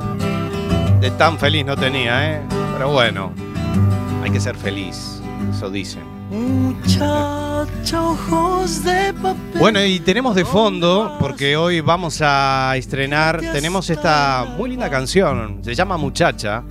De 1.01 1.11
tan 1.13 1.39
feliz 1.39 1.65
no 1.67 1.77
tenía, 1.77 2.33
¿eh? 2.33 2.41
Pero 2.73 2.91
bueno, 2.91 3.33
hay 4.25 4.31
que 4.31 4.41
ser 4.41 4.57
feliz, 4.57 5.21
eso 5.55 5.71
dicen. 5.71 6.03
Muchacha, 6.31 8.03
ojos 8.03 8.83
de 8.83 9.13
papel. 9.13 9.59
Bueno, 9.59 9.85
y 9.85 10.01
tenemos 10.01 10.35
de 10.35 10.45
fondo, 10.45 11.17
porque 11.21 11.57
hoy 11.57 11.81
vamos 11.81 12.21
a 12.23 12.73
estrenar, 12.77 13.41
tenemos 13.41 13.91
esta 13.91 14.55
muy 14.57 14.71
linda 14.71 14.89
canción, 14.89 15.59
se 15.63 15.75
llama 15.75 15.97
Muchacha, 15.97 16.63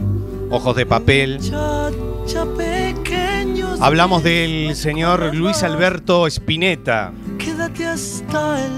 Ojos 0.49 0.75
de 0.75 0.85
Papel. 0.85 1.39
Muchacha, 1.39 2.45
pequeños. 2.57 3.38
Hablamos 3.81 4.23
del 4.23 4.75
señor 4.75 5.33
Luis 5.33 5.63
Alberto 5.63 6.27
Spinetta. 6.27 7.13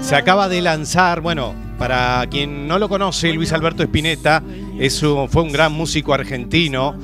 Se 0.02 0.14
acaba 0.14 0.48
de 0.48 0.60
lanzar, 0.62 1.20
bueno, 1.20 1.54
para 1.78 2.24
quien 2.30 2.68
no 2.68 2.78
lo 2.78 2.88
conoce, 2.88 3.32
Luis 3.32 3.52
Alberto 3.52 3.82
Spinetta 3.82 4.42
es 4.78 5.02
un- 5.02 5.28
fue 5.28 5.42
un 5.42 5.50
gran 5.52 5.72
músico 5.72 6.14
argentino. 6.14 6.94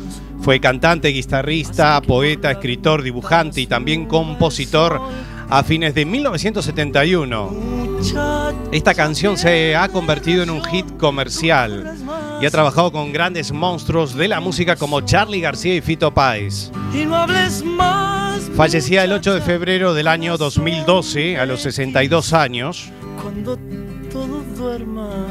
Fue 0.41 0.61
cantante, 0.61 1.09
guitarrista, 1.09 2.01
poeta, 2.01 2.53
escritor, 2.53 3.03
dibujante 3.03 3.61
y 3.61 3.67
también 3.67 4.07
compositor 4.07 5.01
a 5.51 5.63
fines 5.65 5.95
de 5.95 6.05
1971. 6.05 7.88
Esta 8.71 8.95
canción 8.95 9.37
se 9.37 9.75
ha 9.75 9.89
convertido 9.89 10.43
en 10.43 10.51
un 10.51 10.63
hit 10.65 10.87
comercial 10.99 11.97
y 12.41 12.47
ha 12.47 12.51
trabajado 12.51 12.93
con 12.93 13.13
grandes 13.13 13.51
monstruos 13.51 14.15
de 14.15 14.29
la 14.29 14.41
música 14.41 14.77
como 14.77 15.01
Charlie 15.01 15.41
García 15.41 15.75
y 15.75 15.81
Fito 15.81 16.13
Páez. 16.13 16.71
Fallecía 18.55 19.05
el 19.05 19.13
8 19.13 19.35
de 19.35 19.41
febrero 19.41 19.95
del 19.95 20.07
año 20.09 20.37
2012 20.37 21.39
a 21.39 21.47
los 21.47 21.63
62 21.63 22.33
años. 22.33 22.91
Cuando 23.21 23.57
todo 24.13 24.43
duerma, 24.57 25.27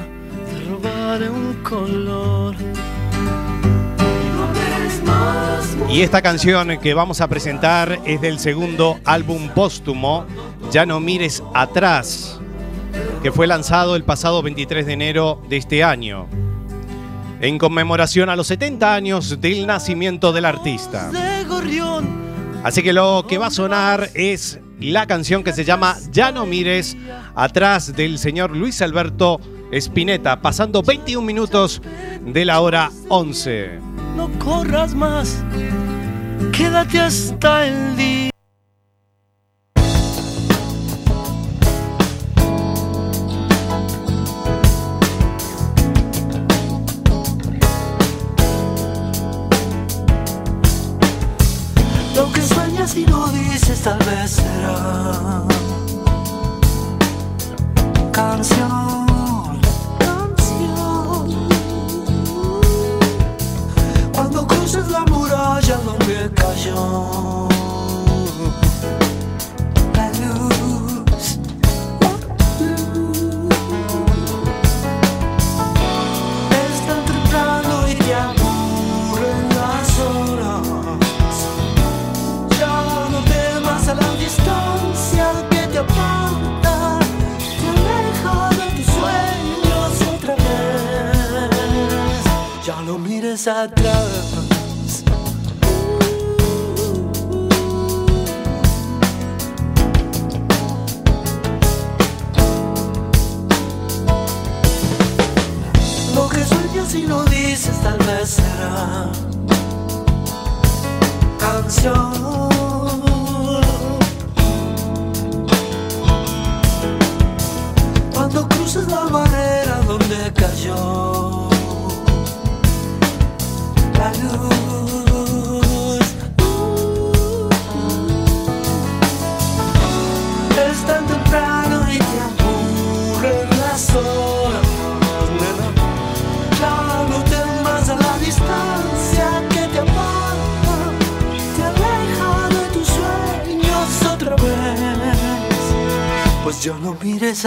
te 0.49 0.69
robaré 0.69 1.30
un 1.30 1.53
color. 1.63 2.56
Y 2.56 4.36
no 4.36 4.43
hables 4.43 5.03
más. 5.03 5.77
Y 5.89 6.01
esta 6.01 6.21
canción 6.21 6.77
que 6.80 6.93
vamos 6.93 7.21
a 7.21 7.27
presentar 7.27 7.99
es 8.06 8.19
del 8.21 8.39
segundo 8.39 8.99
álbum 9.06 9.49
póstumo, 9.49 10.25
Ya 10.71 10.86
no 10.86 10.99
mires 10.99 11.43
atrás, 11.53 12.37
que 13.21 13.31
fue 13.31 13.47
lanzado 13.47 13.95
el 13.95 14.03
pasado 14.03 14.41
23 14.41 14.86
de 14.86 14.93
enero 14.93 15.41
de 15.49 15.57
este 15.57 15.83
año, 15.83 16.27
en 17.41 17.57
conmemoración 17.57 18.29
a 18.29 18.36
los 18.36 18.47
70 18.47 18.93
años 18.93 19.41
del 19.41 19.67
nacimiento 19.67 20.31
del 20.33 20.45
artista. 20.45 21.12
Así 22.63 22.83
que 22.83 22.93
lo 22.93 23.25
que 23.27 23.38
va 23.38 23.47
a 23.47 23.51
sonar 23.51 24.10
es 24.13 24.60
la 24.79 25.07
canción 25.07 25.43
que 25.43 25.53
se 25.53 25.63
llama 25.63 25.97
Ya 26.12 26.31
no 26.31 26.45
mires, 26.45 26.97
atrás 27.36 27.95
del 27.95 28.19
señor 28.19 28.55
Luis 28.55 28.81
Alberto 28.81 29.39
Spinetta, 29.71 30.41
pasando 30.41 30.83
21 30.83 31.25
minutos 31.25 31.81
de 32.25 32.45
la 32.45 32.62
hora 32.62 32.91
11. 33.10 33.79
No 34.15 34.29
corras 34.39 34.93
más, 34.93 35.43
quédate 36.51 36.99
hasta 36.99 37.67
el 37.67 37.97
día. 37.97 38.37
Tal 53.88 54.00
vez 54.00 54.32
será. 54.32 55.43
Canción, 58.12 58.66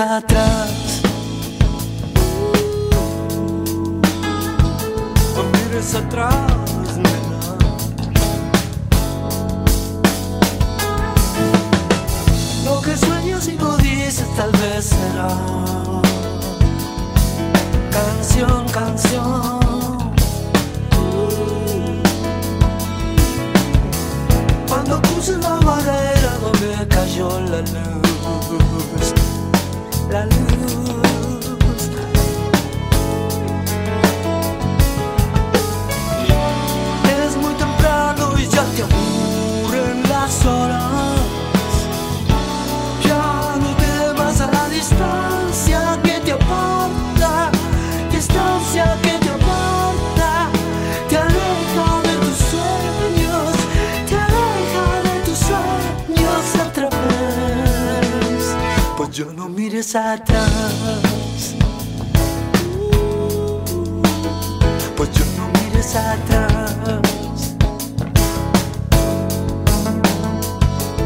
atrás. 0.01 1.03
No 5.37 5.43
mires 5.53 5.95
atrás, 5.95 6.97
nena. 6.97 7.41
Lo 12.65 12.81
que 12.81 12.97
sueñas 12.97 13.49
y 13.49 13.57
no 13.57 13.77
dices 13.77 14.27
tal 14.37 14.53
vez 14.53 14.87
será 14.87 15.29
canción, 17.91 18.67
canción. 18.69 19.51
Cuando 24.67 25.03
cruces 25.03 25.39
la 25.39 25.57
barrera 25.57 26.39
donde 26.41 26.89
cayó 26.89 27.29
la 27.41 27.61
luz, 27.61 28.10
la 30.11 30.25
luz. 30.25 30.35
Es 37.25 37.37
muy 37.37 37.55
temprano 37.55 38.39
y 38.39 38.47
ya 38.49 38.65
te 38.75 38.83
aburren 38.83 39.10
mires 59.81 59.97
atrás. 59.97 61.55
Pues 64.95 65.11
yo 65.13 65.25
no 65.39 65.49
mires 65.59 65.97
atrás. 65.97 66.77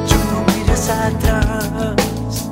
Yo 0.08 0.16
no 0.32 0.44
mires 0.52 0.88
atrás. 0.88 2.50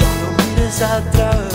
Ya 0.00 0.10
no 0.20 0.28
mires 0.38 0.80
atrás. 0.80 1.53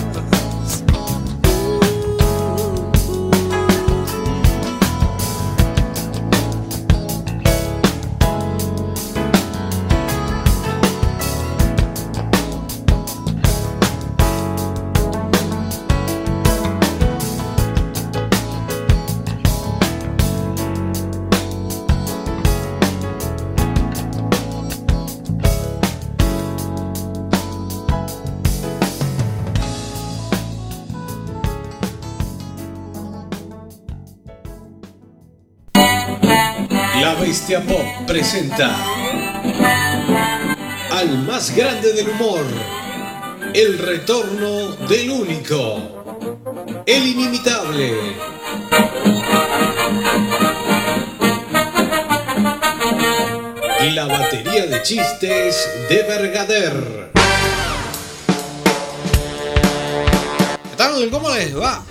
Bestia 37.30 37.62
Pop 37.62 37.86
presenta 38.08 38.76
al 40.90 41.20
más 41.28 41.56
grande 41.56 41.94
del 41.94 42.10
humor, 42.10 42.44
el 43.54 43.78
retorno 43.78 44.70
del 44.88 45.12
único, 45.12 46.82
el 46.88 47.06
inimitable. 47.06 47.94
Y 53.86 53.92
la 53.92 54.06
batería 54.08 54.66
de 54.66 54.82
chistes 54.82 55.70
de 55.88 56.02
Bergader. 56.02 57.12
¿Qué 60.64 60.76
tal? 60.76 61.08
¿Cómo 61.12 61.30
les 61.30 61.56
va? 61.56 61.84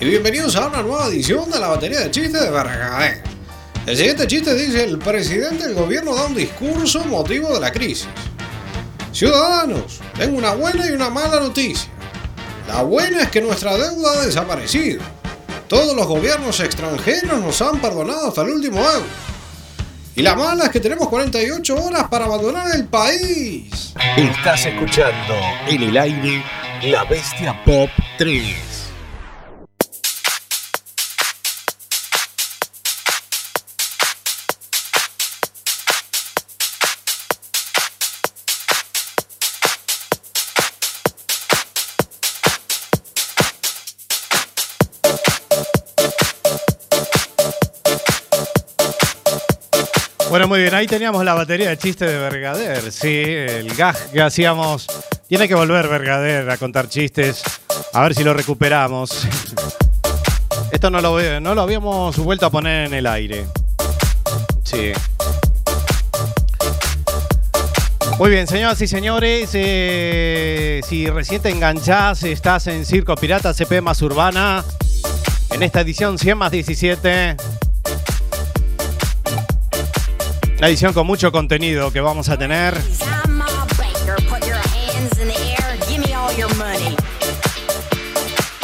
Y 0.00 0.06
bienvenidos 0.06 0.56
a 0.56 0.68
una 0.68 0.80
nueva 0.80 1.08
edición 1.08 1.50
de 1.50 1.60
la 1.60 1.68
batería 1.68 2.00
de 2.00 2.10
chistes 2.10 2.40
de 2.40 2.50
Bergader. 2.50 3.37
El 3.88 3.96
siguiente 3.96 4.26
chiste 4.26 4.54
dice, 4.54 4.84
el 4.84 4.98
presidente 4.98 5.66
del 5.66 5.74
gobierno 5.74 6.14
da 6.14 6.26
un 6.26 6.34
discurso 6.34 7.06
motivo 7.06 7.54
de 7.54 7.60
la 7.60 7.72
crisis. 7.72 8.06
Ciudadanos, 9.12 10.00
tengo 10.14 10.36
una 10.36 10.52
buena 10.52 10.86
y 10.86 10.90
una 10.90 11.08
mala 11.08 11.40
noticia. 11.40 11.88
La 12.66 12.82
buena 12.82 13.22
es 13.22 13.30
que 13.30 13.40
nuestra 13.40 13.78
deuda 13.78 14.12
ha 14.12 14.26
desaparecido. 14.26 15.00
Todos 15.68 15.96
los 15.96 16.06
gobiernos 16.06 16.60
extranjeros 16.60 17.40
nos 17.40 17.62
han 17.62 17.80
perdonado 17.80 18.28
hasta 18.28 18.42
el 18.42 18.50
último 18.50 18.78
euro. 18.78 19.06
Y 20.14 20.20
la 20.20 20.34
mala 20.34 20.64
es 20.64 20.70
que 20.70 20.80
tenemos 20.80 21.08
48 21.08 21.82
horas 21.82 22.08
para 22.10 22.26
abandonar 22.26 22.76
el 22.76 22.84
país. 22.88 23.94
Estás 24.18 24.66
escuchando 24.66 25.34
en 25.66 25.84
el 25.84 25.96
aire 25.96 26.44
La 26.82 27.04
Bestia 27.04 27.58
Pop 27.64 27.88
3. 28.18 28.67
Bueno, 50.30 50.46
muy 50.46 50.60
bien, 50.60 50.74
ahí 50.74 50.86
teníamos 50.86 51.24
la 51.24 51.32
batería 51.32 51.70
de 51.70 51.78
chiste 51.78 52.04
de 52.04 52.18
Vergader, 52.18 52.92
sí, 52.92 53.22
el 53.22 53.74
gag 53.74 53.96
que 54.10 54.20
hacíamos. 54.20 54.86
Tiene 55.26 55.48
que 55.48 55.54
volver 55.54 55.88
Vergader 55.88 56.50
a 56.50 56.58
contar 56.58 56.86
chistes, 56.88 57.42
a 57.94 58.02
ver 58.02 58.14
si 58.14 58.24
lo 58.24 58.34
recuperamos. 58.34 59.26
Esto 60.70 60.90
no 60.90 61.00
lo, 61.00 61.40
no 61.40 61.54
lo 61.54 61.62
habíamos 61.62 62.18
vuelto 62.18 62.44
a 62.44 62.50
poner 62.50 62.88
en 62.88 62.94
el 62.94 63.06
aire. 63.06 63.46
Sí. 64.64 64.92
Muy 68.18 68.30
bien, 68.30 68.46
señoras 68.46 68.82
y 68.82 68.86
señores, 68.86 69.50
eh, 69.54 70.82
si 70.86 71.08
recién 71.08 71.40
te 71.40 71.48
enganchás, 71.48 72.22
estás 72.24 72.66
en 72.66 72.84
Circo 72.84 73.14
Pirata 73.14 73.54
CP 73.54 73.80
más 73.80 74.02
Urbana, 74.02 74.62
en 75.52 75.62
esta 75.62 75.80
edición 75.80 76.18
100 76.18 76.36
más 76.36 76.50
17. 76.50 77.36
Una 80.58 80.66
edición 80.66 80.92
con 80.92 81.06
mucho 81.06 81.30
contenido 81.30 81.92
que 81.92 82.00
vamos 82.00 82.28
a 82.28 82.36
tener. 82.36 82.76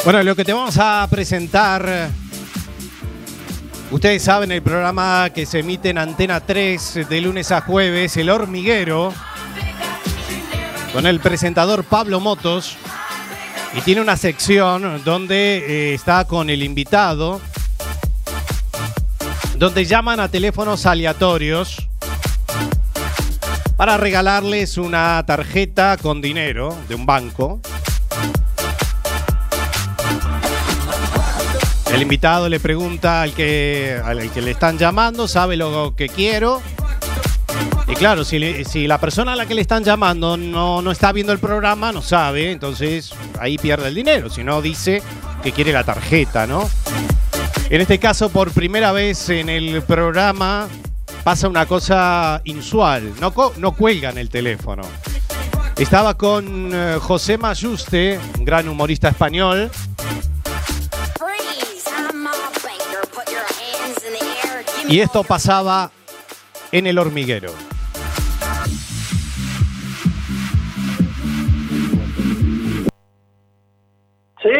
Bueno, 0.05 0.23
lo 0.25 0.35
que 0.35 0.45
te 0.45 0.53
vamos 0.53 0.77
a 0.77 1.07
presentar. 1.09 2.11
Ustedes 3.93 4.25
saben 4.25 4.51
el 4.51 4.61
programa 4.61 5.31
que 5.33 5.47
se 5.47 5.61
emite 5.61 5.91
en 5.91 5.99
Antena 5.99 6.41
3 6.41 7.09
de 7.09 7.21
lunes 7.21 7.53
a 7.53 7.61
jueves, 7.61 8.17
El 8.17 8.29
Hormiguero, 8.29 9.15
con 10.93 11.07
el 11.07 11.21
presentador 11.21 11.85
Pablo 11.85 12.19
Motos. 12.19 12.77
Y 13.73 13.83
tiene 13.83 14.01
una 14.01 14.17
sección 14.17 15.01
donde 15.05 15.59
eh, 15.59 15.95
está 15.95 16.25
con 16.25 16.51
el 16.51 16.65
invitado, 16.65 17.41
donde 19.59 19.85
llaman 19.85 20.19
a 20.19 20.29
teléfonos 20.29 20.87
aleatorios 20.87 21.84
para 23.77 23.97
regalarles 23.97 24.79
una 24.79 25.23
tarjeta 25.27 25.97
con 25.97 26.21
dinero 26.21 26.77
de 26.89 26.95
un 26.95 27.07
banco. 27.07 27.61
El 31.93 32.03
invitado 32.03 32.49
le 32.49 32.59
pregunta 32.59 33.23
al 33.23 33.33
que, 33.35 34.01
al 34.05 34.31
que 34.33 34.43
le 34.43 34.51
están 34.51 34.79
llamando, 34.79 35.29
sabe 35.29 35.57
lo 35.57 35.95
que 35.97 36.09
quiero. 36.09 36.61
Y 37.87 37.95
claro, 37.95 38.25
si, 38.25 38.39
la 38.87 38.99
persona 38.99 39.35
a 39.35 39.37
la 39.37 39.47
que 39.47 39.55
le 39.55 39.61
están 39.61 39.85
llamando 39.85 40.37
no, 40.37 40.83
no 40.83 40.91
está 40.91 41.13
viendo 41.13 41.33
el 41.33 41.39
programa, 41.39 41.93
no 41.93 42.03
sabe, 42.03 42.51
entonces 42.51 43.13
ahí 43.39 43.59
pierde 43.59 43.89
el 43.89 43.95
dinero. 43.95 44.31
Si 44.31 44.43
no, 44.43 44.61
dice 44.63 45.03
que 45.43 45.53
quiere 45.53 45.73
la 45.73 45.85
tarjeta, 45.85 46.47
¿no? 46.47 46.69
En 47.71 47.81
este 47.81 47.99
caso, 47.99 48.29
por 48.29 48.51
primera 48.51 48.93
vez 48.93 49.29
en 49.29 49.49
el 49.49 49.83
programa, 49.83 50.69
pasa 51.25 51.49
una 51.49 51.65
cosa 51.67 52.43
inusual. 52.45 53.15
No, 53.19 53.33
no 53.57 53.73
cuelgan 53.73 54.19
el 54.19 54.29
teléfono. 54.29 54.83
Estaba 55.77 56.15
con 56.15 56.71
eh, 56.73 56.99
José 57.01 57.39
Mayuste, 57.39 58.21
un 58.39 58.45
gran 58.45 58.69
humorista 58.69 59.09
español. 59.09 59.71
Y 64.87 65.01
esto 65.01 65.25
pasaba 65.25 65.91
en 66.71 66.87
el 66.87 66.99
hormiguero. 66.99 67.53
Sí. 74.43 74.51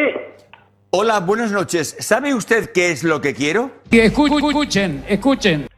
Hola, 0.91 1.21
buenas 1.21 1.53
noches. 1.53 1.95
¿Sabe 1.99 2.35
usted 2.35 2.73
qué 2.73 2.91
es 2.91 3.05
lo 3.05 3.21
que 3.21 3.35
quiero? 3.35 3.71
Escuchen, 3.91 5.05
escuchen. 5.07 5.69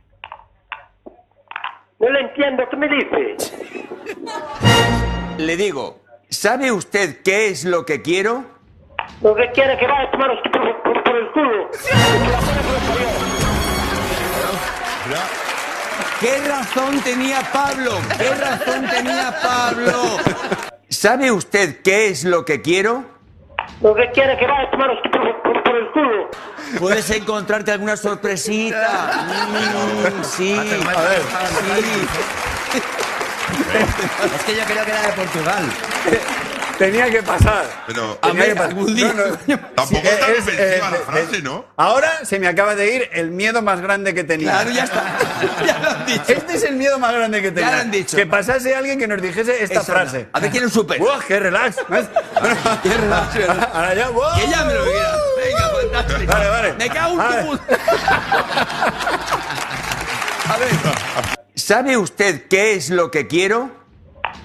No 1.99 2.11
le 2.11 2.21
entiendo, 2.21 2.63
¿qué 2.71 2.77
me 2.77 2.89
dice? 2.89 3.37
Le 5.39 5.57
digo, 5.57 6.01
¿sabe 6.29 6.71
usted 6.73 7.23
qué 7.23 7.49
es 7.49 7.65
lo 7.65 7.85
que 7.87 8.03
quiero? 8.03 8.45
Lo 9.23 9.35
que 9.35 9.51
quiere 9.53 9.79
que 9.79 9.87
vaya 9.87 10.03
a 10.09 10.11
tomar 10.11 10.31
por, 10.53 10.83
por- 10.83 11.03
por 11.05 11.17
el 11.17 11.31
culo. 11.33 11.71
¿Qué 16.21 16.39
razón 16.49 17.01
tenía 17.03 17.41
Pablo? 17.53 17.93
¿Qué 18.19 18.35
razón 18.35 18.87
tenía 18.89 19.35
Pablo? 19.43 20.17
¿Sabe 20.89 21.31
usted 21.31 21.83
qué 21.83 22.09
es 22.09 22.25
lo 22.25 22.45
que 22.45 22.63
quiero? 22.63 23.05
Lo 23.83 23.95
que 23.95 24.11
quiere 24.13 24.37
que 24.39 24.47
vaya 24.47 24.63
a 24.63 24.71
tomar 24.71 24.91
por, 25.03 25.43
por- 25.43 25.63
por 25.63 25.77
el 25.77 25.91
culo. 25.93 26.31
Puedes 26.79 27.11
encontrarte 27.11 27.73
alguna 27.73 27.97
sorpresita. 27.97 29.27
Mm, 29.49 30.25
sí. 30.25 30.57
A 30.59 30.63
ver. 30.63 31.23
Sí. 31.77 32.03
Es 34.37 34.45
que 34.45 34.57
yo 34.57 34.65
creo 34.65 34.85
que 34.85 34.91
era 34.91 35.03
de 35.03 35.13
Portugal. 35.13 35.65
Tenía 36.79 37.11
que 37.11 37.23
pasar. 37.23 37.65
Pero 37.87 38.17
Tenía 38.17 38.45
que 38.47 38.55
pasar. 38.55 38.69
algún 38.71 38.95
día. 38.95 39.13
No, 39.15 39.25
no. 39.27 39.37
Tampoco 39.77 39.87
Sí, 39.87 39.97
es 40.09 40.21
tan 40.21 40.31
es, 40.31 40.39
ofensiva 40.41 40.65
eh, 40.65 40.79
la 40.91 40.97
eh, 40.97 41.01
frase, 41.07 41.43
¿no? 41.43 41.65
Ahora 41.77 42.25
se 42.25 42.39
me 42.39 42.49
acaba 42.49 42.75
de 42.75 42.95
ir 42.95 43.09
el 43.13 43.31
miedo 43.31 43.63
más 43.63 43.81
grande 43.81 44.13
que 44.15 44.25
tenía. 44.25 44.51
Claro, 44.53 44.71
ya 44.71 44.85
está. 44.85 45.05
Ya 45.67 45.79
lo 45.79 45.91
han 45.91 46.07
dicho. 46.07 46.23
Este 46.29 46.57
es 46.57 46.65
el 46.65 46.77
miedo 46.77 46.99
más 46.99 47.15
grande 47.15 47.41
que 47.43 47.51
tenía. 47.51 47.71
lo 47.71 47.81
han 47.81 47.91
dicho. 47.91 48.17
Que 48.17 48.27
pasase 48.27 48.75
alguien 48.77 48.99
que 48.99 49.07
nos 49.09 49.23
dijese 49.23 49.63
esta 49.63 49.81
frase. 49.83 50.29
A 50.33 50.41
ver 50.41 50.51
quién 50.51 50.65
lo 50.65 50.69
supera. 50.69 51.03
¡Buah, 51.03 51.21
qué 51.27 51.41
relax! 51.41 51.77
Qué 52.83 52.89
relax, 52.95 53.35
¿verdad? 53.35 53.71
Ahora 53.73 53.95
ya, 53.95 54.09
¡buah! 54.11 54.35
Que 54.39 54.47
ya 54.49 54.65
me 54.65 54.75
lo 54.75 54.85
diga. 54.85 55.17
Venga, 55.45 55.69
fantástico. 55.81 56.33
Vale, 56.33 56.49
vale. 56.49 56.73
Me 56.75 56.89
cago 56.91 57.13
en 57.13 57.19
Vale. 57.19 57.43
tu 57.43 57.49
puta. 57.51 57.65
A 60.49 60.57
ver. 60.59 60.69
¿Sabe 61.55 61.97
usted 61.97 62.47
qué 62.49 62.75
es 62.75 62.91
lo 62.91 63.11
que 63.11 63.27
quiero? 63.27 63.71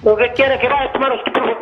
Lo 0.02 0.16
que 0.16 0.32
quiere 0.32 0.58
que 0.58 0.68
vaya 0.68 0.88
a 0.88 0.92
tomar 0.92 1.10
por, 1.32 1.61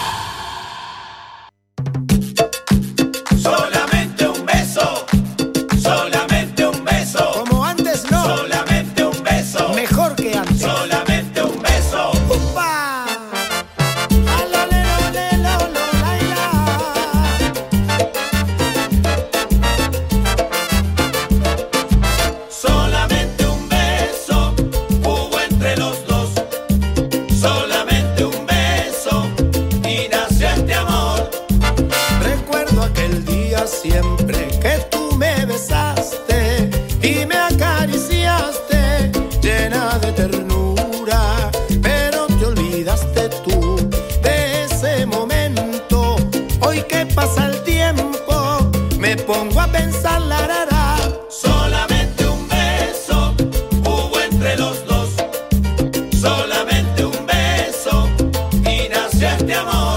Nació 59.41 59.55
este 59.55 59.55
amor. 59.55 59.90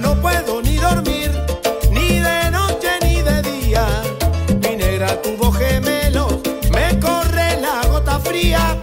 no 0.00 0.14
puedo 0.20 0.60
ni 0.60 0.76
dormir, 0.76 1.30
ni 1.90 2.18
de 2.18 2.50
noche 2.50 2.88
ni 3.02 3.22
de 3.22 3.42
día. 3.42 3.86
Mi 4.60 4.76
negra 4.76 5.20
tuvo 5.22 5.52
gemelos, 5.52 6.40
me 6.72 6.98
corre 6.98 7.60
la 7.60 7.86
gota 7.88 8.18
fría, 8.18 8.76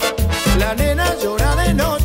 la 0.57 0.73
nena 0.73 1.13
llora 1.21 1.55
de 1.55 1.73
noche. 1.73 2.00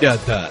pirata. 0.00 0.50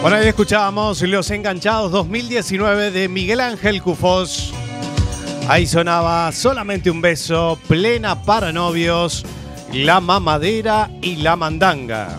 Bueno, 0.00 0.16
ahí 0.16 0.28
escuchábamos 0.28 1.02
Los 1.02 1.30
Enganchados 1.30 1.92
2019 1.92 2.90
de 2.90 3.08
Miguel 3.08 3.40
Ángel 3.40 3.82
Cufós. 3.82 4.52
Ahí 5.48 5.66
sonaba 5.66 6.30
solamente 6.32 6.90
un 6.90 7.02
beso, 7.02 7.58
plena 7.68 8.22
para 8.22 8.52
novios, 8.52 9.26
la 9.72 10.00
mamadera 10.00 10.88
y 11.02 11.16
la 11.16 11.36
mandanga. 11.36 12.18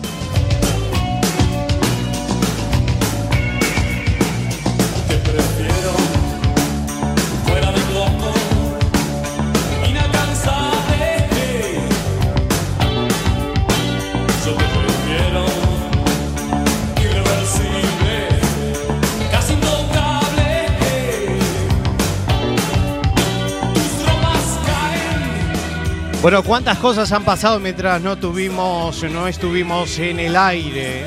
Bueno, 26.22 26.44
cuántas 26.44 26.78
cosas 26.78 27.10
han 27.10 27.24
pasado 27.24 27.58
mientras 27.58 28.00
no 28.00 28.16
tuvimos, 28.16 29.02
no 29.10 29.26
estuvimos 29.26 29.98
en 29.98 30.20
el 30.20 30.36
aire. 30.36 31.04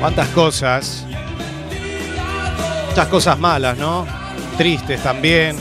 Cuántas 0.00 0.26
cosas. 0.30 1.06
Muchas 2.88 3.06
cosas 3.06 3.38
malas, 3.38 3.78
¿no? 3.78 4.04
Tristes 4.56 5.00
también. 5.00 5.56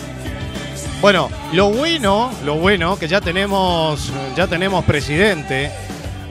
Bueno, 1.00 1.30
lo 1.54 1.70
bueno, 1.70 2.32
lo 2.44 2.56
bueno 2.56 2.98
que 2.98 3.08
ya 3.08 3.22
tenemos, 3.22 4.12
ya 4.36 4.48
tenemos 4.48 4.84
presidente. 4.84 5.70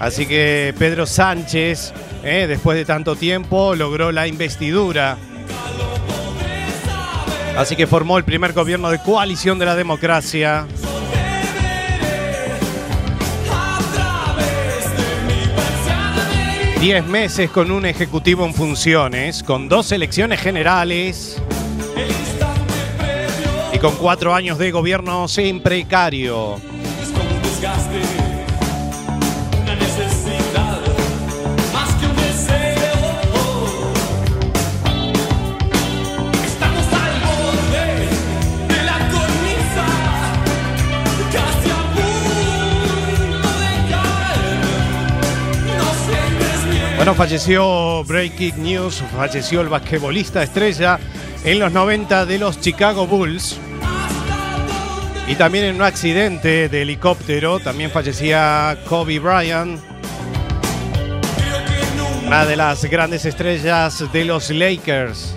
Así 0.01 0.27
que 0.27 0.75
Pedro 0.77 1.07
Sánchez, 1.07 1.93
eh, 2.25 2.47
después 2.49 2.77
de 2.77 2.85
tanto 2.85 3.15
tiempo, 3.15 3.77
logró 3.77 4.11
la 4.11 4.27
investidura. 4.27 5.19
Así 7.57 7.77
que 7.77 7.87
formó 7.87 8.19
el 8.19 8.25
primer 8.25 8.55
gobierno 8.55 8.91
de 8.91 8.99
coalición 8.99 9.61
de 9.61 9.67
la 9.67 9.77
democracia. 9.77 10.67
Diez 16.81 17.07
meses 17.07 17.51
con 17.51 17.71
un 17.71 17.87
ejecutivo 17.87 18.45
en 18.45 18.53
funciones, 18.53 19.43
con 19.43 19.69
dos 19.69 19.93
elecciones 19.93 20.41
generales 20.41 21.43
y 23.73 23.79
con 23.79 23.97
cuatro 23.97 24.35
años 24.35 24.59
de 24.59 24.71
gobierno 24.71 25.27
sin 25.27 25.61
precario. 25.61 26.61
Bueno, 47.07 47.19
falleció 47.19 48.03
Breaking 48.03 48.65
News, 48.65 49.01
falleció 49.17 49.61
el 49.61 49.69
basquetbolista 49.69 50.43
estrella 50.43 50.99
en 51.45 51.61
los 51.61 51.71
90 51.71 52.27
de 52.27 52.37
los 52.37 52.61
Chicago 52.61 53.07
Bulls. 53.07 53.61
Y 55.29 55.37
también 55.37 55.67
en 55.67 55.77
un 55.77 55.83
accidente 55.83 56.69
de 56.69 56.83
helicóptero, 56.83 57.61
también 57.61 57.93
fallecía 57.93 58.77
Kobe 58.89 59.21
Bryant. 59.21 59.79
Una 62.27 62.45
de 62.45 62.57
las 62.57 62.85
grandes 62.87 63.25
estrellas 63.25 64.03
de 64.13 64.25
los 64.25 64.51
Lakers. 64.51 65.33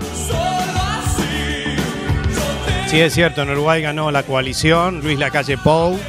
Sí, 2.88 3.00
es 3.00 3.14
cierto, 3.14 3.44
en 3.44 3.52
Uruguay 3.52 3.84
ganó 3.84 4.10
la 4.10 4.24
coalición, 4.24 5.02
Luis 5.04 5.20
Lacalle 5.20 5.60
Pou. 5.60 6.00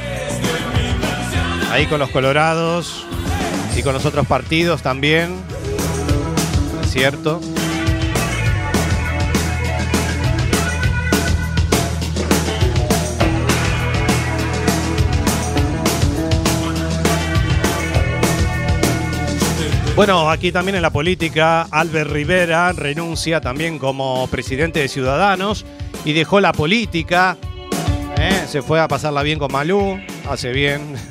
Ahí 1.71 1.85
con 1.85 1.99
los 1.99 2.09
Colorados 2.09 3.05
y 3.75 3.83
con 3.83 3.93
los 3.93 4.05
otros 4.05 4.27
partidos 4.27 4.81
también. 4.81 5.35
Cierto. 6.85 7.39
Bueno, 19.95 20.31
aquí 20.31 20.51
también 20.51 20.75
en 20.75 20.81
la 20.81 20.89
política, 20.89 21.67
Albert 21.69 22.09
Rivera 22.09 22.71
renuncia 22.71 23.39
también 23.39 23.77
como 23.77 24.25
presidente 24.27 24.79
de 24.79 24.87
Ciudadanos 24.87 25.65
y 26.05 26.13
dejó 26.13 26.39
la 26.39 26.53
política. 26.53 27.37
¿eh? 28.17 28.45
Se 28.47 28.61
fue 28.61 28.79
a 28.79 28.87
pasarla 28.87 29.21
bien 29.21 29.37
con 29.37 29.51
Malú, 29.51 29.99
hace 30.27 30.53
bien. 30.53 31.10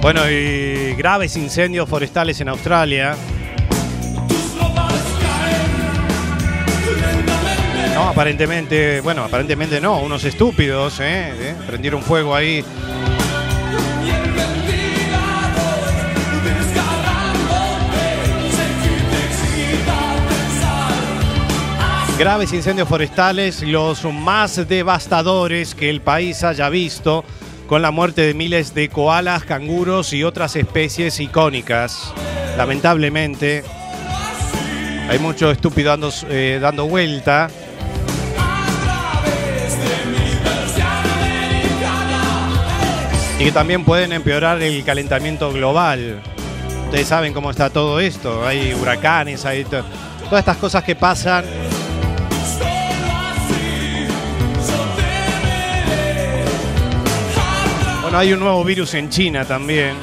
Bueno, 0.00 0.30
y 0.30 0.94
graves 0.94 1.36
incendios 1.36 1.88
forestales 1.88 2.40
en 2.40 2.48
Australia. 2.48 3.16
No, 7.94 8.08
aparentemente, 8.08 9.00
bueno, 9.00 9.24
aparentemente 9.24 9.80
no, 9.80 9.98
unos 9.98 10.24
estúpidos, 10.24 11.00
¿eh? 11.00 11.32
¿Eh? 11.50 11.54
Prendieron 11.66 12.00
fuego 12.00 12.34
ahí. 12.34 12.64
Graves 22.18 22.52
incendios 22.52 22.88
forestales, 22.88 23.62
los 23.62 24.04
más 24.04 24.68
devastadores 24.68 25.74
que 25.74 25.88
el 25.88 26.00
país 26.00 26.42
haya 26.42 26.68
visto, 26.68 27.24
con 27.68 27.82
la 27.82 27.90
muerte 27.92 28.22
de 28.22 28.34
miles 28.34 28.74
de 28.74 28.88
koalas, 28.88 29.44
canguros 29.44 30.12
y 30.14 30.24
otras 30.24 30.56
especies 30.56 31.20
icónicas. 31.20 32.12
Lamentablemente, 32.56 33.62
hay 35.08 35.18
mucho 35.18 35.50
estúpido 35.50 35.90
dando, 35.90 36.10
eh, 36.30 36.58
dando 36.60 36.86
vuelta. 36.88 37.48
Y 43.38 43.44
que 43.44 43.52
también 43.52 43.84
pueden 43.84 44.12
empeorar 44.12 44.60
el 44.62 44.82
calentamiento 44.84 45.52
global. 45.52 46.20
Ustedes 46.86 47.06
saben 47.06 47.32
cómo 47.32 47.50
está 47.50 47.70
todo 47.70 48.00
esto. 48.00 48.44
Hay 48.46 48.74
huracanes, 48.74 49.44
hay 49.44 49.64
to- 49.64 49.84
todas 50.24 50.40
estas 50.40 50.56
cosas 50.56 50.82
que 50.82 50.96
pasan. 50.96 51.44
Hay 58.18 58.32
un 58.32 58.40
nuevo 58.40 58.64
virus 58.64 58.94
en 58.94 59.10
China 59.10 59.44
también. 59.44 59.94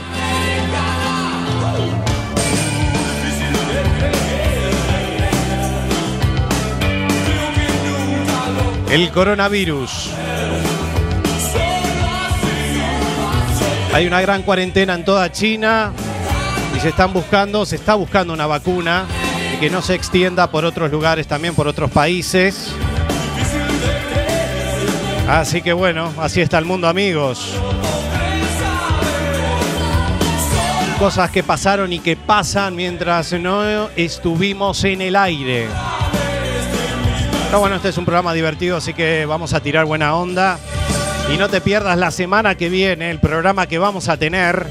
El 8.90 9.12
coronavirus. 9.12 10.12
Hay 13.94 14.08
una 14.08 14.22
gran 14.22 14.44
cuarentena 14.44 14.94
en 14.94 15.04
toda 15.04 15.30
China 15.34 15.92
y 16.74 16.80
se 16.80 16.88
están 16.88 17.12
buscando, 17.12 17.66
se 17.66 17.76
está 17.76 17.96
buscando 17.96 18.32
una 18.32 18.48
vacuna 18.48 19.08
y 19.54 19.58
que 19.58 19.70
no 19.70 19.82
se 19.82 19.94
extienda 19.94 20.50
por 20.50 20.64
otros 20.64 20.90
lugares 20.90 21.28
también, 21.28 21.54
por 21.54 21.68
otros 21.68 21.92
países. 21.92 22.74
Así 25.28 25.62
que 25.62 25.74
bueno, 25.74 26.14
así 26.18 26.40
está 26.40 26.58
el 26.60 26.64
mundo, 26.64 26.88
amigos. 26.88 27.60
Cosas 31.00 31.30
que 31.30 31.44
pasaron 31.44 31.92
y 31.92 32.00
que 32.00 32.16
pasan 32.16 32.76
mientras 32.76 33.34
no 33.34 33.90
estuvimos 33.98 34.84
en 34.86 35.02
el 35.02 35.16
aire. 35.18 35.68
Pero 37.48 37.60
bueno, 37.60 37.76
este 37.76 37.90
es 37.90 37.98
un 37.98 38.06
programa 38.06 38.34
divertido, 38.34 38.78
así 38.78 38.94
que 38.94 39.26
vamos 39.26 39.54
a 39.54 39.60
tirar 39.60 39.86
buena 39.86 40.16
onda. 40.16 40.58
Y 41.34 41.38
no 41.38 41.50
te 41.50 41.60
pierdas 41.60 41.98
la 41.98 42.12
semana 42.12 42.56
que 42.56 42.70
viene 42.70 43.12
el 43.12 43.20
programa 43.20 43.68
que 43.68 43.78
vamos 43.78 44.08
a 44.08 44.16
tener. 44.16 44.68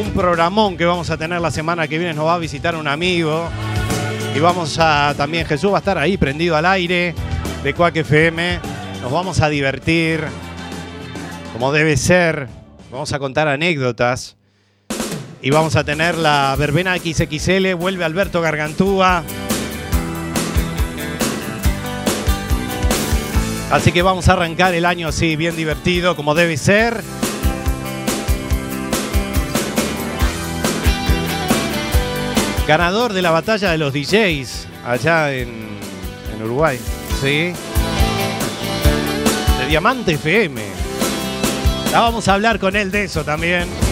Un 0.00 0.12
programón 0.12 0.78
que 0.78 0.86
vamos 0.86 1.10
a 1.10 1.18
tener 1.18 1.40
la 1.42 1.50
semana 1.50 1.86
que 1.86 1.98
viene. 1.98 2.14
Nos 2.14 2.26
va 2.26 2.34
a 2.34 2.38
visitar 2.38 2.74
un 2.74 2.88
amigo. 2.88 3.48
Y 4.34 4.40
vamos 4.40 4.78
a 4.78 5.14
también, 5.16 5.46
Jesús 5.46 5.70
va 5.72 5.76
a 5.76 5.80
estar 5.80 5.98
ahí 5.98 6.16
prendido 6.16 6.56
al 6.56 6.64
aire 6.64 7.14
de 7.62 7.74
Cuac 7.74 7.96
FM. 7.96 8.60
Nos 9.02 9.12
vamos 9.12 9.40
a 9.40 9.48
divertir 9.50 10.24
como 11.52 11.70
debe 11.70 11.98
ser. 11.98 12.48
Vamos 12.90 13.12
a 13.12 13.18
contar 13.18 13.46
anécdotas. 13.48 14.37
Y 15.40 15.50
vamos 15.50 15.76
a 15.76 15.84
tener 15.84 16.16
la 16.16 16.54
verbena 16.58 16.96
XXL. 16.96 17.74
Vuelve 17.74 18.04
Alberto 18.04 18.40
Gargantúa. 18.40 19.22
Así 23.70 23.92
que 23.92 24.02
vamos 24.02 24.28
a 24.28 24.32
arrancar 24.32 24.74
el 24.74 24.84
año 24.86 25.08
así, 25.08 25.36
bien 25.36 25.54
divertido, 25.54 26.16
como 26.16 26.34
debe 26.34 26.56
ser. 26.56 27.02
Ganador 32.66 33.12
de 33.12 33.22
la 33.22 33.30
batalla 33.30 33.70
de 33.70 33.78
los 33.78 33.92
DJs 33.92 34.66
allá 34.86 35.32
en, 35.32 35.48
en 36.34 36.42
Uruguay. 36.42 36.78
Sí. 37.20 37.52
De 39.58 39.66
Diamante 39.68 40.14
FM. 40.14 40.62
Ya 41.90 42.00
vamos 42.00 42.26
a 42.28 42.34
hablar 42.34 42.58
con 42.58 42.74
él 42.74 42.90
de 42.90 43.04
eso 43.04 43.22
también. 43.24 43.87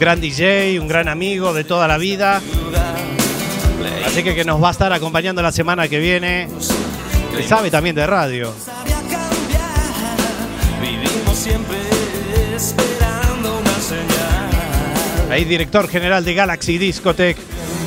Gran 0.00 0.18
DJ, 0.18 0.80
un 0.80 0.88
gran 0.88 1.08
amigo 1.08 1.52
de 1.52 1.62
toda 1.62 1.86
la 1.86 1.98
vida. 1.98 2.40
Así 4.06 4.22
que 4.22 4.34
que 4.34 4.44
nos 4.46 4.60
va 4.60 4.68
a 4.68 4.70
estar 4.72 4.90
acompañando 4.94 5.42
la 5.42 5.52
semana 5.52 5.88
que 5.88 5.98
viene. 5.98 6.48
Que 7.36 7.42
sabe 7.46 7.70
también 7.70 7.94
de 7.94 8.06
radio. 8.06 8.52
Vivimos 10.80 11.36
siempre 11.36 11.76
esperando 12.56 13.58
una 13.58 13.74
señal. 13.78 15.30
Ahí 15.30 15.44
director 15.44 15.86
general 15.86 16.24
de 16.24 16.32
Galaxy 16.32 16.78
Discotech, 16.78 17.36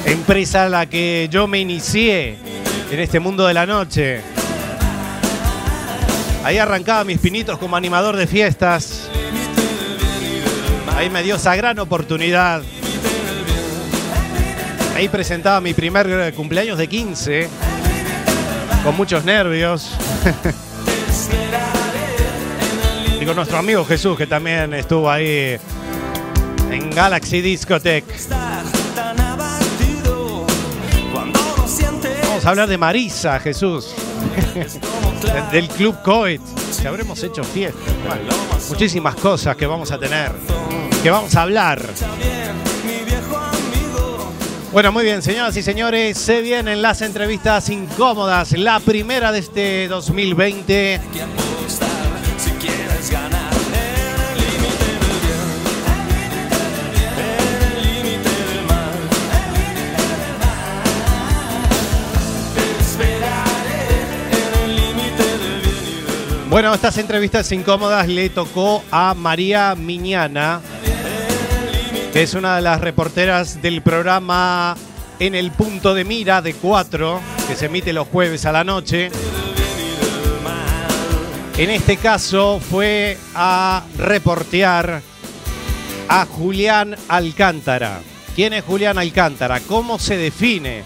empresa 0.05 0.65
a 0.65 0.69
la 0.69 0.85
que 0.85 1.27
yo 1.31 1.47
me 1.47 1.59
inicié 1.59 2.37
en 2.91 2.99
este 2.99 3.19
mundo 3.19 3.47
de 3.47 3.55
la 3.55 3.65
noche. 3.65 4.21
Ahí 6.43 6.59
arrancaba 6.59 7.03
mis 7.05 7.17
pinitos 7.17 7.57
como 7.57 7.75
animador 7.75 8.15
de 8.15 8.27
fiestas. 8.27 9.09
Ahí 11.03 11.09
me 11.09 11.21
dio 11.21 11.35
esa 11.35 11.53
gran 11.57 11.77
oportunidad. 11.79 12.61
Ahí 14.95 15.09
presentaba 15.09 15.59
mi 15.59 15.73
primer 15.73 16.33
cumpleaños 16.33 16.77
de 16.77 16.87
15, 16.87 17.49
con 18.85 18.95
muchos 18.95 19.25
nervios. 19.25 19.91
Y 23.19 23.25
con 23.25 23.35
nuestro 23.35 23.57
amigo 23.57 23.85
Jesús, 23.85 24.17
que 24.17 24.27
también 24.27 24.73
estuvo 24.73 25.09
ahí 25.09 25.57
en 26.71 26.89
Galaxy 26.89 27.41
Discotech. 27.41 28.05
Vamos 32.27 32.45
a 32.45 32.49
hablar 32.49 32.67
de 32.69 32.77
Marisa, 32.77 33.39
Jesús. 33.39 33.93
Del 35.51 35.67
Club 35.69 36.01
Coet. 36.01 36.41
Que 36.81 36.87
habremos 36.87 37.21
hecho 37.23 37.43
fiesta. 37.43 37.79
Muchísimas 38.69 39.15
cosas 39.15 39.55
que 39.55 39.65
vamos 39.65 39.91
a 39.91 39.97
tener. 39.97 40.62
Que 41.03 41.11
vamos 41.11 41.35
a 41.35 41.41
hablar. 41.41 41.85
Bueno, 44.71 44.93
muy 44.93 45.03
bien, 45.03 45.21
señoras 45.21 45.57
y 45.57 45.61
señores, 45.61 46.17
se 46.17 46.39
vienen 46.39 46.81
las 46.81 47.01
entrevistas 47.01 47.67
incómodas, 47.67 48.53
la 48.53 48.79
primera 48.79 49.33
de 49.33 49.39
este 49.39 49.89
2020. 49.89 51.01
si 52.37 52.51
quieres 52.51 53.11
ganar 53.11 53.51
en 53.53 54.21
el 54.31 54.37
límite 54.37 54.85
del 54.85 54.99
bien, 56.89 57.19
en 57.19 57.61
el 57.67 57.83
límite 57.83 58.29
del 58.29 58.65
mal. 58.65 58.93
Te 62.55 62.65
esperaré 62.81 63.83
en 64.31 64.53
el 64.63 64.75
límite 64.77 65.23
del 65.37 65.61
bien 65.61 65.83
y 65.85 66.01
del 66.01 66.49
Bueno, 66.49 66.73
estas 66.73 66.97
entrevistas 66.97 67.51
incómodas 67.51 68.07
le 68.07 68.29
tocó 68.29 68.83
a 68.89 69.13
María 69.13 69.75
Miñana, 69.75 70.61
es 72.13 72.35
una 72.35 72.55
de 72.55 72.61
las 72.61 72.79
reporteras 72.79 73.61
del 73.61 73.81
programa 73.81 74.75
En 75.19 75.33
el 75.33 75.51
punto 75.51 75.95
de 75.95 76.03
mira 76.03 76.41
de 76.41 76.53
4, 76.53 77.19
que 77.47 77.55
se 77.55 77.65
emite 77.65 77.91
los 77.91 78.07
jueves 78.07 78.45
a 78.45 78.51
la 78.51 78.63
noche. 78.63 79.09
En 81.57 81.69
este 81.69 81.97
caso 81.97 82.59
fue 82.59 83.17
a 83.33 83.83
reportear 83.97 85.01
a 86.07 86.25
Julián 86.25 86.95
Alcántara. 87.07 88.01
¿Quién 88.35 88.53
es 88.53 88.63
Julián 88.63 88.97
Alcántara? 88.97 89.59
¿Cómo 89.61 89.97
se 89.97 90.17
define 90.17 90.83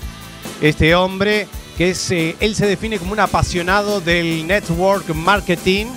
este 0.61 0.95
hombre? 0.95 1.47
Que 1.77 1.91
es, 1.91 2.11
eh, 2.11 2.35
él 2.39 2.55
se 2.55 2.67
define 2.67 2.99
como 2.99 3.13
un 3.13 3.19
apasionado 3.19 4.01
del 4.01 4.47
network 4.47 5.13
marketing 5.13 5.87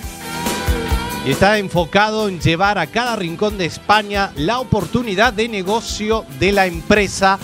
está 1.26 1.58
enfocado 1.58 2.28
en 2.28 2.40
llevar 2.40 2.78
a 2.78 2.86
cada 2.86 3.16
rincón 3.16 3.58
de 3.58 3.66
España 3.66 4.32
la 4.36 4.58
oportunidad 4.58 5.32
de 5.32 5.48
negocio 5.48 6.24
de 6.38 6.52
la 6.52 6.66
empresa 6.66 7.38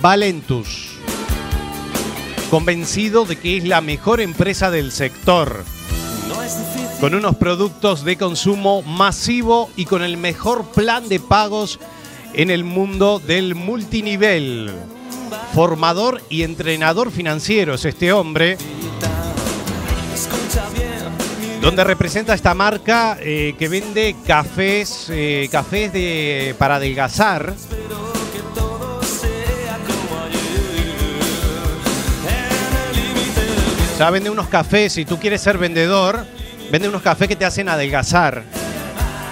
Valentus. 0.00 0.98
Convencido 2.50 3.24
de 3.24 3.36
que 3.36 3.56
es 3.58 3.64
la 3.64 3.80
mejor 3.80 4.20
empresa 4.20 4.70
del 4.70 4.92
sector, 4.92 5.64
con 7.00 7.14
unos 7.14 7.36
productos 7.36 8.04
de 8.04 8.16
consumo 8.16 8.82
masivo 8.82 9.70
y 9.76 9.84
con 9.84 10.02
el 10.02 10.16
mejor 10.16 10.64
plan 10.72 11.08
de 11.08 11.20
pagos 11.20 11.78
en 12.32 12.50
el 12.50 12.64
mundo 12.64 13.20
del 13.24 13.54
multinivel. 13.54 14.72
Formador 15.54 16.20
y 16.28 16.42
entrenador 16.42 17.10
financiero 17.10 17.74
es 17.74 17.84
este 17.84 18.12
hombre 18.12 18.58
donde 21.64 21.82
representa 21.82 22.34
esta 22.34 22.52
marca 22.52 23.16
eh, 23.20 23.54
que 23.58 23.68
vende 23.68 24.14
cafés, 24.26 25.06
eh, 25.08 25.48
cafés 25.50 25.94
de, 25.94 26.54
para 26.58 26.74
adelgazar. 26.74 27.54
O 33.94 33.96
sea, 33.96 34.10
vende 34.10 34.28
unos 34.28 34.48
cafés, 34.48 34.92
si 34.92 35.06
tú 35.06 35.18
quieres 35.18 35.40
ser 35.40 35.56
vendedor, 35.56 36.26
vende 36.70 36.90
unos 36.90 37.00
cafés 37.00 37.28
que 37.28 37.36
te 37.36 37.46
hacen 37.46 37.70
adelgazar. 37.70 38.42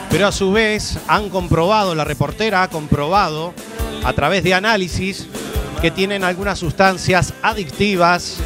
Pero 0.09 0.27
a 0.27 0.33
su 0.33 0.53
vez 0.53 0.99
han 1.09 1.29
comprobado, 1.29 1.95
la 1.95 2.05
reportera 2.05 2.63
ha 2.63 2.69
comprobado 2.69 3.53
a 4.05 4.13
través 4.15 4.43
de 4.43 4.55
análisis 4.55 5.27
que 5.83 5.91
tienen 5.91 6.25
algunas 6.25 6.59
sustancias 6.59 7.35
adictivas 7.43 8.39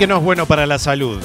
que 0.00 0.06
no 0.06 0.16
es 0.16 0.22
bueno 0.24 0.46
para 0.46 0.64
la 0.66 0.78
salud. 0.78 1.20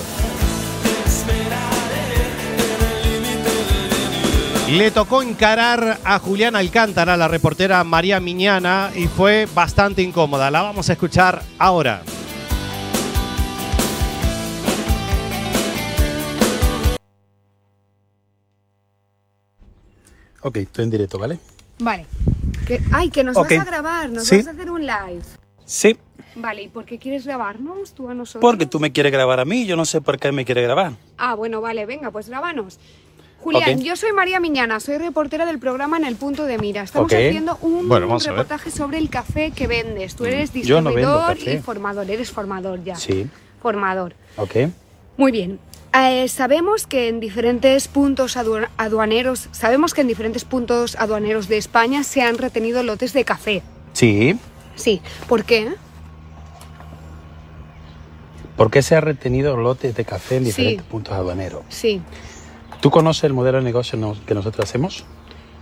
Le 4.69 4.91
tocó 4.91 5.21
encarar 5.21 5.97
a 6.03 6.19
Julián 6.19 6.57
Alcántara, 6.57 7.15
la 7.15 7.29
reportera 7.29 7.81
María 7.85 8.19
Miñana, 8.19 8.91
y 8.93 9.07
fue 9.07 9.47
bastante 9.55 10.01
incómoda. 10.01 10.51
La 10.51 10.61
vamos 10.61 10.89
a 10.89 10.91
escuchar 10.91 11.41
ahora. 11.57 12.01
Ok, 20.41 20.57
estoy 20.57 20.83
en 20.85 20.91
directo, 20.91 21.17
¿vale? 21.17 21.39
Vale. 21.79 22.05
Que- 22.67 22.81
ay, 22.91 23.09
que 23.09 23.23
nos 23.23 23.35
Ok. 23.37 23.49
vas 23.51 23.59
a 23.59 23.65
grabar, 23.65 24.09
nos 24.09 24.27
Sí. 24.27 24.37
vas 24.37 24.47
a 24.47 24.51
hacer 24.51 24.69
un 24.71 24.81
live. 24.85 25.21
Sí, 25.65 25.97
Vale, 26.35 26.63
¿y 26.63 26.67
por 26.67 26.85
qué 26.85 26.97
quieres 26.97 27.25
grabarnos 27.25 27.93
tú 27.93 28.09
a 28.09 28.13
nosotros? 28.13 28.41
porque 28.41 28.65
tú 28.65 28.79
me 28.79 28.91
quieres 28.91 29.11
grabar 29.11 29.39
a 29.39 29.45
mí, 29.45 29.65
yo 29.65 29.75
no 29.75 29.85
sé 29.85 30.01
por 30.01 30.19
qué 30.19 30.31
me 30.31 30.43
quieres 30.45 30.63
grabar. 30.65 30.93
Ah, 31.17 31.33
bueno, 31.35 31.61
vale, 31.61 31.85
venga, 31.85 32.11
pues 32.11 32.27
grabanos. 32.29 32.77
Julián, 33.39 33.79
yo 33.83 33.95
soy 33.95 34.11
María 34.11 34.39
Miñana, 34.39 34.79
soy 34.79 34.97
reportera 34.97 35.45
del 35.45 35.59
programa 35.59 35.97
En 35.97 36.05
el 36.05 36.15
Punto 36.15 36.45
de 36.45 36.57
Mira. 36.57 36.81
Estamos 36.81 37.13
haciendo 37.13 37.57
un 37.61 37.87
Bueno, 37.87 38.17
reportaje 38.17 38.71
sobre 38.71 38.97
el 38.97 39.09
café 39.09 39.51
que 39.51 39.67
vendes. 39.67 40.15
Tú 40.15 40.25
eres 40.25 40.49
no 40.49 40.55
vendo 40.55 40.71
distribuidor 40.71 41.37
café. 41.37 41.53
y 41.53 41.57
formador. 41.59 42.09
Eres 42.09 42.31
formador 42.31 42.83
ya. 42.83 42.95
Sí, 42.95 43.27
Formador. 43.61 44.15
ok. 44.37 44.51
Muy 45.17 45.31
bien. 45.31 45.59
Eh, 45.97 46.27
sabemos 46.27 46.87
que 46.87 47.07
en 47.07 47.19
diferentes 47.19 47.87
puntos 47.87 48.35
adu- 48.35 48.67
aduaneros, 48.77 49.47
sabemos 49.51 49.93
que 49.93 50.01
en 50.01 50.07
diferentes 50.07 50.43
puntos 50.43 50.95
aduaneros 50.97 51.47
de 51.47 51.57
España 51.57 52.03
se 52.03 52.21
han 52.23 52.37
retenido 52.39 52.81
lotes 52.83 53.13
de 53.13 53.23
café. 53.25 53.61
Sí, 53.93 54.37
Sí. 54.75 55.01
¿Por 55.29 55.45
qué? 55.45 55.69
¿Por 58.55 58.71
qué 58.71 58.81
se 58.81 58.95
ha 58.95 59.01
retenido 59.01 59.55
lotes 59.57 59.95
de 59.95 60.05
café 60.05 60.37
en 60.37 60.43
Sí. 60.43 60.47
diferentes 60.51 60.85
puntos 60.85 61.13
aduaneros? 61.13 61.63
Sí. 61.69 62.01
¿Tú 62.81 62.91
conoces 62.91 63.23
el 63.25 63.33
modelo 63.33 63.57
de 63.59 63.63
negocio 63.63 63.97
que 64.25 64.33
nosotros 64.33 64.67
hacemos? 64.69 65.05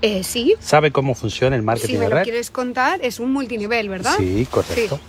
Eh, 0.02 0.24
sí. 0.24 0.56
¿Sabe 0.60 0.92
cómo 0.92 1.16
funciona 1.16 1.56
el 1.56 1.62
marketing 1.64 1.88
Si 1.94 1.98
me 1.98 2.04
de 2.06 2.10
lo 2.10 2.16
red? 2.18 2.24
quieres 2.24 2.52
contar, 2.52 3.00
es 3.02 3.20
un 3.20 3.32
multinivel, 3.32 3.88
¿verdad? 3.88 4.16
Sí, 4.18 4.46
correcto. 4.50 4.98
Sí. 4.98 5.02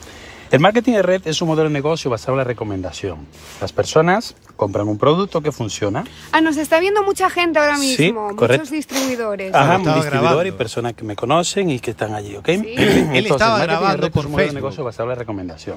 El 0.53 0.61
marketing 0.61 0.93
de 0.93 1.03
red 1.03 1.23
es 1.27 1.43
un 1.43 1.49
modelo 1.49 1.69
de 1.69 1.73
negocio 1.73 2.09
basado 2.13 2.33
en 2.35 2.39
la 2.39 2.45
recomendación. 2.45 3.27
Las 3.61 3.73
personas 3.73 4.37
compran 4.55 4.87
un 4.87 4.99
producto 4.99 5.41
que 5.41 5.51
funciona. 5.51 6.05
Ah, 6.31 6.41
nos 6.41 6.57
está 6.59 6.79
viendo 6.79 7.03
mucha 7.03 7.29
gente 7.29 7.59
ahora 7.59 7.77
Sí, 7.77 7.97
mismo, 8.05 8.37
correcto. 8.37 8.63
muchos 8.63 8.71
distribuidores. 8.71 9.53
Ajá, 9.53 9.79
estaba 9.79 9.97
distribuidores 9.97 10.55
y 10.55 10.57
personas 10.57 10.93
que 10.93 11.03
me 11.03 11.17
conocen 11.17 11.71
y 11.71 11.81
que 11.81 11.91
están 11.91 12.15
allí, 12.15 12.37
¿ok? 12.37 12.49
Él 12.49 12.65
Entonces, 12.69 13.31
estaba 13.33 13.55
el 13.55 13.59
marketing 13.59 13.59
de 13.59 13.67
grabando 13.67 14.03
red 14.07 14.13
por 14.13 14.21
es 14.21 14.27
un 14.27 14.33
modelo 14.33 14.49
de 14.51 14.55
negocio 14.55 14.85
basado 14.85 15.05
en 15.05 15.09
la 15.09 15.15
recomendación. 15.17 15.77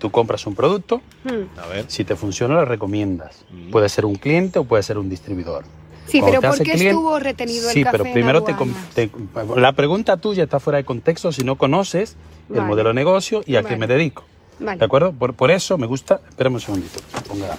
Tú 0.00 0.10
compras 0.10 0.44
un 0.46 0.54
producto, 0.56 1.00
Hmm. 1.24 1.44
A 1.62 1.66
ver. 1.68 1.84
si 1.88 2.04
te 2.04 2.16
funciona 2.16 2.54
lo 2.54 2.64
recomiendas. 2.64 3.44
Puede 3.70 3.88
ser 3.88 4.04
un 4.06 4.16
cliente 4.16 4.58
o 4.58 4.64
puede 4.64 4.82
ser 4.82 4.98
un 4.98 5.08
distribuidor. 5.08 5.64
Sí, 6.06 6.18
Cuando 6.20 6.40
pero 6.40 6.50
¿por 6.52 6.58
qué 6.58 6.72
cliente- 6.72 6.88
estuvo 6.88 7.18
retenido 7.20 7.68
el 7.68 7.74
Sí, 7.74 7.84
café 7.84 7.98
pero 7.98 8.06
en 8.06 8.12
primero 8.14 8.42
te, 8.42 8.54
te- 8.94 9.10
La 9.56 9.72
pregunta 9.74 10.16
tuya 10.16 10.42
está 10.44 10.58
fuera 10.58 10.78
de 10.78 10.84
contexto 10.84 11.30
si 11.30 11.44
no 11.44 11.54
conoces 11.56 12.16
el 12.52 12.62
modelo 12.62 12.88
de 12.88 12.94
negocio 12.94 13.42
y 13.46 13.54
a 13.56 13.60
qué 13.60 13.76
Vale. 13.76 13.76
me 13.76 13.86
dedico. 13.86 14.24
Vale. 14.58 14.78
¿De 14.78 14.84
acuerdo? 14.84 15.12
Por, 15.12 15.34
por 15.34 15.50
eso 15.52 15.78
me 15.78 15.86
gusta. 15.86 16.20
Espérame 16.28 16.54
un 16.54 16.60
segundito. 16.60 16.98
Que 17.12 17.16
me 17.16 17.22
ponga, 17.28 17.56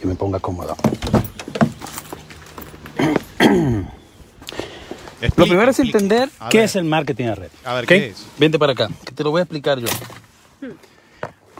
que 0.00 0.06
me 0.08 0.14
ponga 0.16 0.40
cómodo. 0.40 0.76
Lo 5.36 5.46
primero 5.46 5.70
es 5.70 5.78
entender 5.80 6.28
A 6.38 6.48
qué 6.48 6.58
ver. 6.58 6.64
es 6.66 6.76
el 6.76 6.84
marketing 6.84 7.24
de 7.26 7.34
red. 7.34 7.48
A 7.64 7.74
ver. 7.74 7.86
¿qué 7.86 8.06
es? 8.08 8.26
Vente 8.38 8.58
para 8.58 8.72
acá, 8.72 8.88
que 9.04 9.12
te 9.12 9.24
lo 9.24 9.30
voy 9.30 9.40
a 9.40 9.42
explicar 9.44 9.78
yo. 9.78 9.86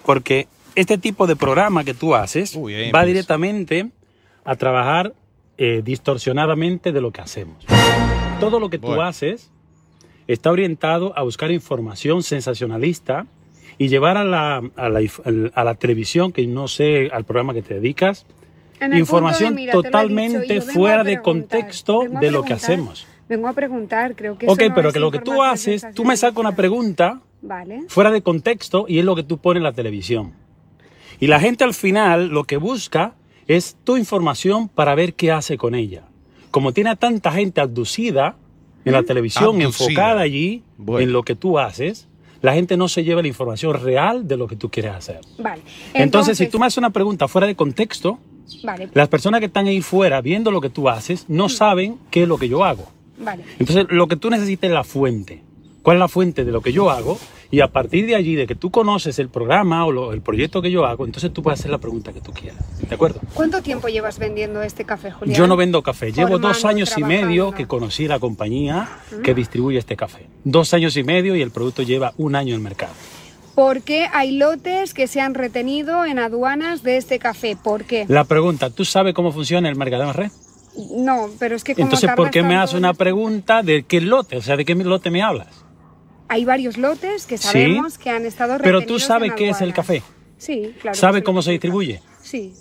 Porque 0.08 0.48
este 0.74 0.96
tipo 0.96 1.26
de 1.26 1.36
programa 1.36 1.84
que 1.84 1.92
tú 1.92 2.14
haces 2.14 2.54
Uy, 2.56 2.72
va 2.72 2.78
empieza. 2.80 3.04
directamente 3.04 3.90
a 4.42 4.56
trabajar 4.56 5.12
eh, 5.58 5.82
distorsionadamente 5.84 6.92
de 6.92 7.00
lo 7.02 7.10
que 7.10 7.20
hacemos. 7.20 7.66
Todo 8.40 8.58
lo 8.58 8.70
que 8.70 8.78
tú 8.78 8.86
Bueno. 8.86 9.02
haces 9.02 9.50
está 10.26 10.50
orientado 10.50 11.12
a 11.14 11.22
buscar 11.24 11.50
información 11.50 12.22
sensacionalista 12.22 13.26
y 13.76 13.88
llevar 13.88 14.16
a 14.16 14.24
la, 14.24 14.62
a 14.76 14.88
la, 14.88 15.02
inf- 15.02 15.52
a 15.54 15.64
la 15.64 15.74
televisión, 15.74 16.32
que 16.32 16.46
no 16.46 16.68
sé, 16.68 17.10
al 17.12 17.24
programa 17.24 17.52
que 17.52 17.60
te 17.60 17.74
dedicas, 17.74 18.24
información 18.94 19.50
de 19.50 19.60
mira, 19.60 19.72
totalmente 19.74 20.38
dicho, 20.40 20.62
fuera 20.62 21.04
de 21.04 21.20
contexto 21.20 22.00
de 22.08 22.30
lo 22.30 22.44
que 22.44 22.54
hacemos. 22.54 23.06
Vengo 23.28 23.46
a 23.46 23.52
preguntar, 23.52 24.16
creo 24.16 24.38
que 24.38 24.46
Ok, 24.46 24.58
eso 24.58 24.68
no 24.70 24.74
pero 24.74 24.88
es 24.88 24.94
que 24.94 25.00
lo 25.00 25.10
que 25.10 25.18
tú 25.18 25.42
haces, 25.42 25.84
tú 25.94 26.06
me 26.06 26.16
sacas 26.16 26.38
una 26.38 26.56
pregunta 26.56 27.20
Vale. 27.40 27.82
fuera 27.88 28.10
de 28.10 28.22
contexto 28.22 28.86
y 28.88 28.98
es 28.98 29.04
lo 29.04 29.14
que 29.16 29.22
tú 29.22 29.38
pones 29.38 29.60
en 29.60 29.64
la 29.64 29.72
televisión. 29.72 30.32
Y 31.20 31.26
la 31.28 31.40
gente 31.40 31.64
al 31.64 31.74
final 31.74 32.28
lo 32.28 32.44
que 32.44 32.56
busca 32.56 33.14
es 33.46 33.76
tu 33.84 33.96
información 33.96 34.68
para 34.68 34.94
ver 34.94 35.14
qué 35.14 35.32
hace 35.32 35.56
con 35.56 35.74
ella. 35.74 36.02
Como 36.50 36.72
tiene 36.72 36.90
a 36.90 36.96
tanta 36.96 37.32
gente 37.32 37.60
abducida 37.60 38.36
en 38.84 38.92
la 38.92 39.02
televisión, 39.02 39.44
Abducida. 39.62 39.66
enfocada 39.88 40.20
allí 40.20 40.62
Bueno. 40.76 41.00
en 41.04 41.12
lo 41.12 41.22
que 41.22 41.34
tú 41.34 41.58
haces, 41.58 42.08
la 42.40 42.54
gente 42.54 42.76
no 42.76 42.88
se 42.88 43.02
lleva 43.04 43.20
la 43.22 43.28
información 43.28 43.74
real 43.82 44.26
de 44.28 44.36
lo 44.36 44.46
que 44.46 44.56
tú 44.56 44.70
quieres 44.70 44.92
hacer. 44.94 45.20
Vale. 45.38 45.62
Entonces, 45.94 46.38
si 46.38 46.46
tú 46.46 46.58
me 46.58 46.66
haces 46.66 46.78
una 46.78 46.90
pregunta 46.90 47.26
fuera 47.28 47.46
de 47.46 47.54
contexto, 47.56 48.18
Vale, 48.62 48.88
las 48.94 49.08
personas 49.08 49.40
que 49.40 49.46
están 49.46 49.66
ahí 49.66 49.82
fuera 49.82 50.20
viendo 50.22 50.50
lo 50.50 50.60
que 50.60 50.70
tú 50.70 50.88
haces 50.88 51.26
no 51.28 51.48
saben 51.48 51.98
qué 52.10 52.22
es 52.22 52.28
lo 52.28 52.38
que 52.38 52.48
yo 52.48 52.64
hago. 52.64 52.88
vale. 53.18 53.44
Entonces, 53.58 53.86
lo 53.90 54.06
que 54.08 54.16
tú 54.16 54.30
necesitas 54.30 54.68
es 54.68 54.74
la 54.74 54.84
fuente. 54.84 55.42
¿Cuál 55.82 55.96
es 55.96 56.00
la 56.00 56.08
fuente 56.08 56.44
de 56.44 56.52
lo 56.52 56.60
que 56.60 56.72
yo 56.72 56.90
hago? 56.90 57.18
Y 57.50 57.60
a 57.60 57.68
partir 57.68 58.06
de 58.06 58.14
allí, 58.14 58.34
de 58.34 58.46
que 58.46 58.54
tú 58.54 58.70
conoces 58.70 59.18
el 59.18 59.30
programa 59.30 59.86
o 59.86 59.92
lo- 59.92 60.12
el 60.12 60.20
proyecto 60.20 60.60
que 60.60 60.70
yo 60.70 60.84
hago, 60.84 61.06
entonces 61.06 61.32
tú 61.32 61.42
puedes 61.42 61.60
hacer 61.60 61.70
la 61.70 61.78
pregunta 61.78 62.12
que 62.12 62.20
tú 62.20 62.32
quieras. 62.32 62.58
¿De 62.86 62.94
acuerdo? 62.94 63.20
¿Cuánto 63.32 63.62
tiempo 63.62 63.88
llevas 63.88 64.18
vendiendo 64.18 64.60
este 64.62 64.84
café, 64.84 65.10
Julián? 65.12 65.34
Yo 65.36 65.46
no 65.46 65.56
vendo 65.56 65.82
café. 65.82 66.12
Llevo 66.12 66.38
dos 66.38 66.64
años 66.66 66.92
y 66.98 67.02
medio 67.04 67.52
que 67.52 67.66
conocí 67.66 68.06
la 68.06 68.18
compañía 68.18 68.88
que 69.24 69.32
distribuye 69.32 69.78
este 69.78 69.96
café. 69.96 70.26
Dos 70.44 70.74
años 70.74 70.94
y 70.98 71.04
medio 71.04 71.36
y 71.36 71.42
el 71.42 71.50
producto 71.50 71.82
lleva 71.82 72.12
un 72.18 72.34
año 72.36 72.50
en 72.50 72.56
el 72.56 72.60
mercado. 72.64 72.92
¿Por 73.54 73.82
qué 73.82 74.06
hay 74.12 74.32
lotes 74.36 74.92
que 74.94 75.06
se 75.06 75.20
han 75.20 75.34
retenido 75.34 76.04
en 76.04 76.18
aduanas 76.18 76.82
de 76.82 76.96
este 76.96 77.18
café? 77.18 77.56
¿Por 77.56 77.84
qué? 77.84 78.04
La 78.08 78.24
pregunta, 78.24 78.68
¿tú 78.70 78.84
sabes 78.84 79.14
cómo 79.14 79.32
funciona 79.32 79.68
el 79.70 79.74
mercadeo 79.76 80.08
en 80.08 80.14
red? 80.14 80.30
No, 80.96 81.28
pero 81.40 81.56
es 81.56 81.64
que 81.64 81.74
como 81.74 81.86
Entonces, 81.86 82.10
¿por 82.14 82.30
qué 82.30 82.42
me 82.44 82.54
haces 82.56 82.76
una 82.76 82.94
pregunta 82.94 83.62
de 83.64 83.82
qué 83.84 84.00
lote? 84.00 84.36
O 84.36 84.42
sea, 84.42 84.56
¿de 84.56 84.64
qué 84.64 84.76
lote 84.76 85.10
me 85.10 85.22
hablas? 85.22 85.64
Hay 86.28 86.44
varios 86.44 86.76
lotes 86.76 87.26
que 87.26 87.38
Sí, 87.38 87.44
sabemos 87.44 87.98
que 87.98 88.10
han 88.10 88.26
estado 88.26 88.58
Pero 88.62 88.82
tú 88.82 88.98
sabes 88.98 89.32
qué 89.34 89.48
es 89.50 89.60
el 89.60 89.72
café. 89.72 90.02
Sí, 90.36 90.74
claro. 90.80 90.96
¿Sabes 90.96 91.22
que 91.22 91.24
cómo 91.24 91.42
sí. 91.42 91.46
se 91.46 91.50
distribuye? 91.52 92.00
Sí, 92.22 92.52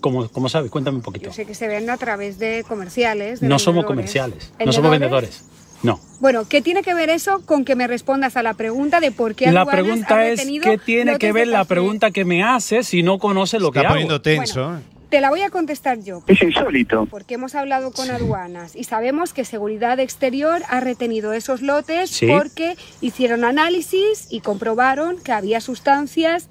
¿Cómo, 0.00 0.28
cómo 0.28 0.50
sabes? 0.50 0.70
Cuéntame 0.70 0.98
un 0.98 1.02
poquito. 1.02 1.26
yo 1.26 1.32
sé 1.32 1.46
que 1.46 1.54
se 1.54 1.66
vende 1.66 1.90
a 1.90 1.96
través 1.96 2.38
de 2.38 2.62
comerciales. 2.68 3.40
de 3.40 3.48
No 3.48 3.58
somos 3.58 3.86
comerciales, 3.86 4.52
no 4.64 4.70
somos 4.72 4.90
vendedores. 4.90 5.44
No. 5.82 5.98
Bueno, 6.20 6.46
¿qué 6.48 6.62
tiene 6.62 6.82
que 6.82 6.94
ver 6.94 7.10
eso 7.10 7.40
con 7.44 7.64
que 7.64 7.74
me 7.74 7.86
respondas 7.86 8.36
a 8.36 8.42
la 8.42 8.54
pregunta 8.54 9.00
de 9.00 9.12
por 9.12 9.34
qué 9.34 9.50
La 9.52 9.66
pregunta 9.66 10.26
es, 10.26 10.46
¿qué 10.62 10.78
tiene 10.78 11.18
que 11.18 11.32
ver 11.32 11.48
la 11.48 11.64
pregunta 11.64 12.10
que 12.10 12.24
me 12.24 12.42
haces 12.42 12.86
si 12.86 13.02
no 13.02 13.18
conoces 13.18 13.60
lo 13.60 13.70
que 13.70 13.78
Está 13.80 13.88
hago? 13.88 13.94
poniendo 13.94 14.20
tenso. 14.22 14.76
¿eh? 14.76 14.80
Te 15.10 15.20
la 15.20 15.30
voy 15.30 15.42
a 15.42 15.50
contestar 15.50 16.00
yo. 16.00 16.22
Es 16.26 16.42
insólito. 16.42 17.06
Porque 17.06 17.34
hemos 17.34 17.54
hablado 17.54 17.92
con 17.92 18.10
aduanas 18.10 18.74
y 18.74 18.84
sabemos 18.84 19.32
que 19.32 19.44
Seguridad 19.44 20.00
Exterior 20.00 20.62
ha 20.68 20.80
retenido 20.80 21.32
esos 21.32 21.62
lotes 21.62 22.10
Sí. 22.10 22.26
porque 22.26 22.76
hicieron 23.00 23.44
análisis 23.44 24.26
y 24.30 24.40
comprobaron 24.40 25.18
que 25.22 25.32
había 25.32 25.60
sustancias 25.60 26.48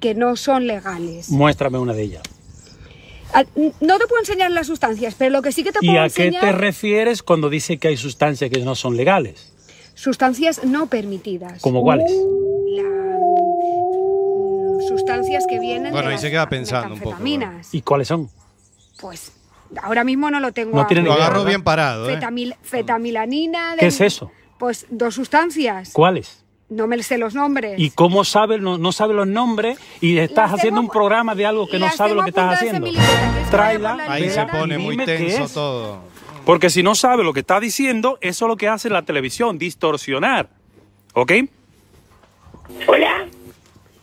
que 0.00 0.14
no 0.14 0.36
son 0.36 0.66
legales. 0.66 1.30
Muéstrame 1.30 1.78
una 1.78 1.92
de 1.94 2.02
ellas. 2.02 2.22
Ah, 3.32 3.44
No 3.80 3.98
te 3.98 4.06
puedo 4.06 4.20
enseñar 4.20 4.50
las 4.50 4.66
sustancias, 4.66 5.14
pero 5.16 5.30
lo 5.30 5.40
que 5.40 5.52
sí 5.52 5.64
que 5.64 5.72
te 5.72 5.78
¿Y 5.80 5.86
puedo 5.88 6.00
a 6.02 6.08
qué 6.10 6.24
enseñar 6.26 6.42
te 6.42 6.52
refieres 6.52 7.22
cuando 7.22 7.48
dice 7.48 7.78
que 7.78 7.88
hay 7.88 7.96
sustancias 7.96 8.50
que 8.50 8.60
no 8.60 8.74
son 8.74 8.96
legales? 8.96 9.48
sustancias 9.94 10.64
no 10.64 10.86
permitidas. 10.86 11.60
¿Como 11.62 11.82
cuáles? 11.82 12.10
La- 12.10 13.18
sustancias 14.88 15.44
que 15.48 15.58
vienen 15.58 15.92
Bueno, 15.92 16.08
de 16.10 16.18
se 16.18 16.24
las 16.24 16.30
queda 16.30 16.48
pensando 16.48 16.94
un 16.94 17.00
poco. 17.00 17.16
metanfetaminas. 17.16 17.74
¿Y 17.74 17.82
cuáles 17.82 18.08
son? 18.08 18.28
Pues 19.00 19.32
ahora 19.82 20.04
mismo 20.04 20.30
no 20.30 20.40
lo 20.40 20.52
tengo. 20.52 20.76
No 20.76 20.86
tiene 20.86 21.02
Lo 21.02 21.12
agarro 21.14 21.38
¿verdad? 21.38 21.46
bien 21.48 21.62
parado, 21.62 22.08
¿eh? 22.10 22.18
Fetamil- 22.18 22.56
fetamilanina. 22.62 23.74
¿Qué 23.78 23.86
es 23.86 24.00
eso? 24.00 24.30
Pues 24.58 24.86
dos 24.90 25.14
sustancias. 25.14 25.90
¿Cuáles? 25.92 26.44
No 26.68 26.86
me 26.86 27.02
sé 27.02 27.18
los 27.18 27.34
nombres. 27.34 27.78
¿Y 27.78 27.90
cómo 27.90 28.24
sabes, 28.24 28.60
no, 28.62 28.78
no 28.78 28.92
sabes 28.92 29.14
los 29.14 29.26
nombres 29.26 29.78
y 30.00 30.16
estás 30.18 30.50
Las 30.50 30.60
haciendo 30.60 30.80
tengo- 30.80 30.88
un 30.90 30.92
programa 30.92 31.34
de 31.34 31.44
algo 31.44 31.66
que 31.68 31.78
no 31.78 31.90
sabes 31.90 32.14
lo 32.14 32.22
que 32.22 32.30
estás 32.30 32.54
haciendo? 32.56 32.88
Tráela, 33.50 33.98
Ahí 34.08 34.30
se 34.30 34.46
pone 34.46 34.76
y 34.76 34.78
muy 34.78 34.96
tenso 34.96 35.48
todo. 35.48 35.98
Porque 36.46 36.70
si 36.70 36.82
no 36.82 36.94
sabe 36.94 37.24
lo 37.24 37.32
que 37.32 37.40
está 37.40 37.60
diciendo, 37.60 38.18
eso 38.20 38.46
es 38.46 38.48
lo 38.48 38.56
que 38.56 38.68
hace 38.68 38.88
la 38.88 39.02
televisión, 39.02 39.58
distorsionar. 39.58 40.48
¿Ok? 41.14 41.32
Hola. 42.88 43.26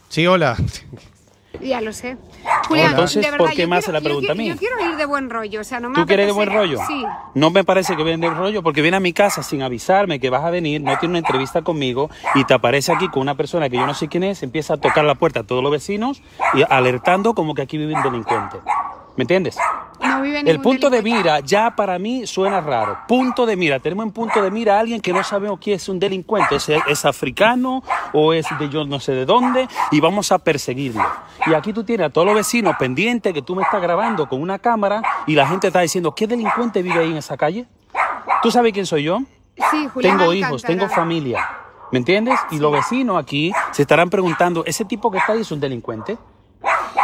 Sí, 0.09 0.25
hola. 0.25 0.57
Ya 1.61 1.81
lo 1.81 1.91
sé. 1.93 2.17
Julián, 2.67 2.91
Entonces, 2.91 3.23
de 3.23 3.31
verdad, 3.31 3.45
¿por 3.45 3.55
qué 3.55 3.67
me 3.67 3.75
hace 3.75 3.91
la 3.91 4.01
pregunta 4.01 4.27
yo, 4.27 4.31
a 4.33 4.35
mí? 4.35 4.47
Yo 4.47 4.55
quiero 4.55 4.79
ir 4.89 4.95
de 4.95 5.05
buen 5.05 5.29
rollo, 5.29 5.61
o 5.61 5.63
sea, 5.63 5.79
no 5.79 5.89
me 5.89 5.95
¿Tú 5.95 6.05
quieres 6.05 6.27
de 6.27 6.31
buen 6.31 6.49
rollo? 6.49 6.79
Sí. 6.87 7.05
No 7.33 7.49
me 7.49 7.63
parece 7.63 7.95
que 7.95 8.03
viene 8.03 8.29
de 8.29 8.33
rollo 8.33 8.63
porque 8.63 8.81
viene 8.81 8.97
a 8.97 8.99
mi 8.99 9.13
casa 9.13 9.43
sin 9.43 9.61
avisarme 9.61 10.19
que 10.19 10.29
vas 10.29 10.43
a 10.43 10.51
venir, 10.51 10.81
no 10.81 10.97
tiene 10.99 11.13
una 11.13 11.19
entrevista 11.19 11.61
conmigo 11.61 12.09
y 12.35 12.43
te 12.45 12.53
aparece 12.53 12.93
aquí 12.93 13.07
con 13.09 13.21
una 13.21 13.35
persona 13.35 13.69
que 13.69 13.75
yo 13.75 13.85
no 13.85 13.93
sé 13.93 14.07
quién 14.07 14.23
es, 14.23 14.41
empieza 14.41 14.75
a 14.75 14.77
tocar 14.77 15.03
la 15.03 15.15
puerta 15.15 15.41
a 15.41 15.43
todos 15.43 15.61
los 15.61 15.71
vecinos 15.71 16.21
y 16.53 16.63
alertando 16.69 17.33
como 17.33 17.53
que 17.53 17.63
aquí 17.63 17.77
vive 17.77 17.93
un 17.93 18.03
delincuente. 18.03 18.57
¿Me 19.15 19.23
entiendes? 19.23 19.57
No 20.01 20.21
vive 20.21 20.39
El 20.39 20.61
punto 20.61 20.89
de 20.89 21.01
mira 21.01 21.41
ya 21.41 21.75
para 21.75 21.99
mí 21.99 22.25
suena 22.25 22.61
raro. 22.61 22.99
Punto 23.07 23.45
de 23.45 23.57
mira. 23.57 23.79
Tenemos 23.79 24.05
en 24.05 24.11
punto 24.11 24.41
de 24.41 24.49
mira 24.49 24.77
a 24.77 24.79
alguien 24.79 25.01
que 25.01 25.11
no 25.11 25.23
sabemos 25.23 25.59
quién 25.61 25.75
es 25.75 25.89
un 25.89 25.99
delincuente. 25.99 26.55
¿Es, 26.55 26.69
es 26.69 27.05
africano 27.05 27.83
o 28.13 28.33
es 28.33 28.45
de 28.57 28.69
yo 28.69 28.85
no 28.85 28.99
sé 28.99 29.11
de 29.11 29.25
dónde? 29.25 29.67
Y 29.91 29.99
vamos 29.99 30.31
a 30.31 30.39
perseguirlo. 30.39 31.05
Y 31.45 31.53
aquí 31.53 31.73
tú 31.73 31.83
tienes 31.83 32.07
a 32.07 32.09
todos 32.09 32.25
los 32.25 32.35
vecinos 32.35 32.75
pendientes 32.77 33.33
que 33.33 33.41
tú 33.41 33.55
me 33.55 33.63
estás 33.63 33.81
grabando 33.81 34.27
con 34.29 34.41
una 34.41 34.59
cámara 34.59 35.01
y 35.27 35.35
la 35.35 35.47
gente 35.47 35.67
está 35.67 35.81
diciendo, 35.81 36.15
¿qué 36.15 36.27
delincuente 36.27 36.81
vive 36.81 36.99
ahí 36.99 37.11
en 37.11 37.17
esa 37.17 37.35
calle? 37.35 37.65
¿Tú 38.41 38.51
sabes 38.51 38.71
quién 38.71 38.85
soy 38.85 39.03
yo? 39.03 39.19
Sí, 39.71 39.87
Julián 39.93 40.17
Tengo 40.17 40.33
hijos, 40.33 40.63
tengo 40.63 40.87
familia. 40.87 41.47
¿Me 41.91 41.99
entiendes? 41.99 42.39
Y 42.51 42.59
los 42.59 42.71
vecinos 42.71 43.17
aquí 43.17 43.51
se 43.71 43.81
estarán 43.81 44.09
preguntando, 44.09 44.63
¿ese 44.65 44.85
tipo 44.85 45.11
que 45.11 45.17
está 45.17 45.33
ahí 45.33 45.41
es 45.41 45.51
un 45.51 45.59
delincuente? 45.59 46.17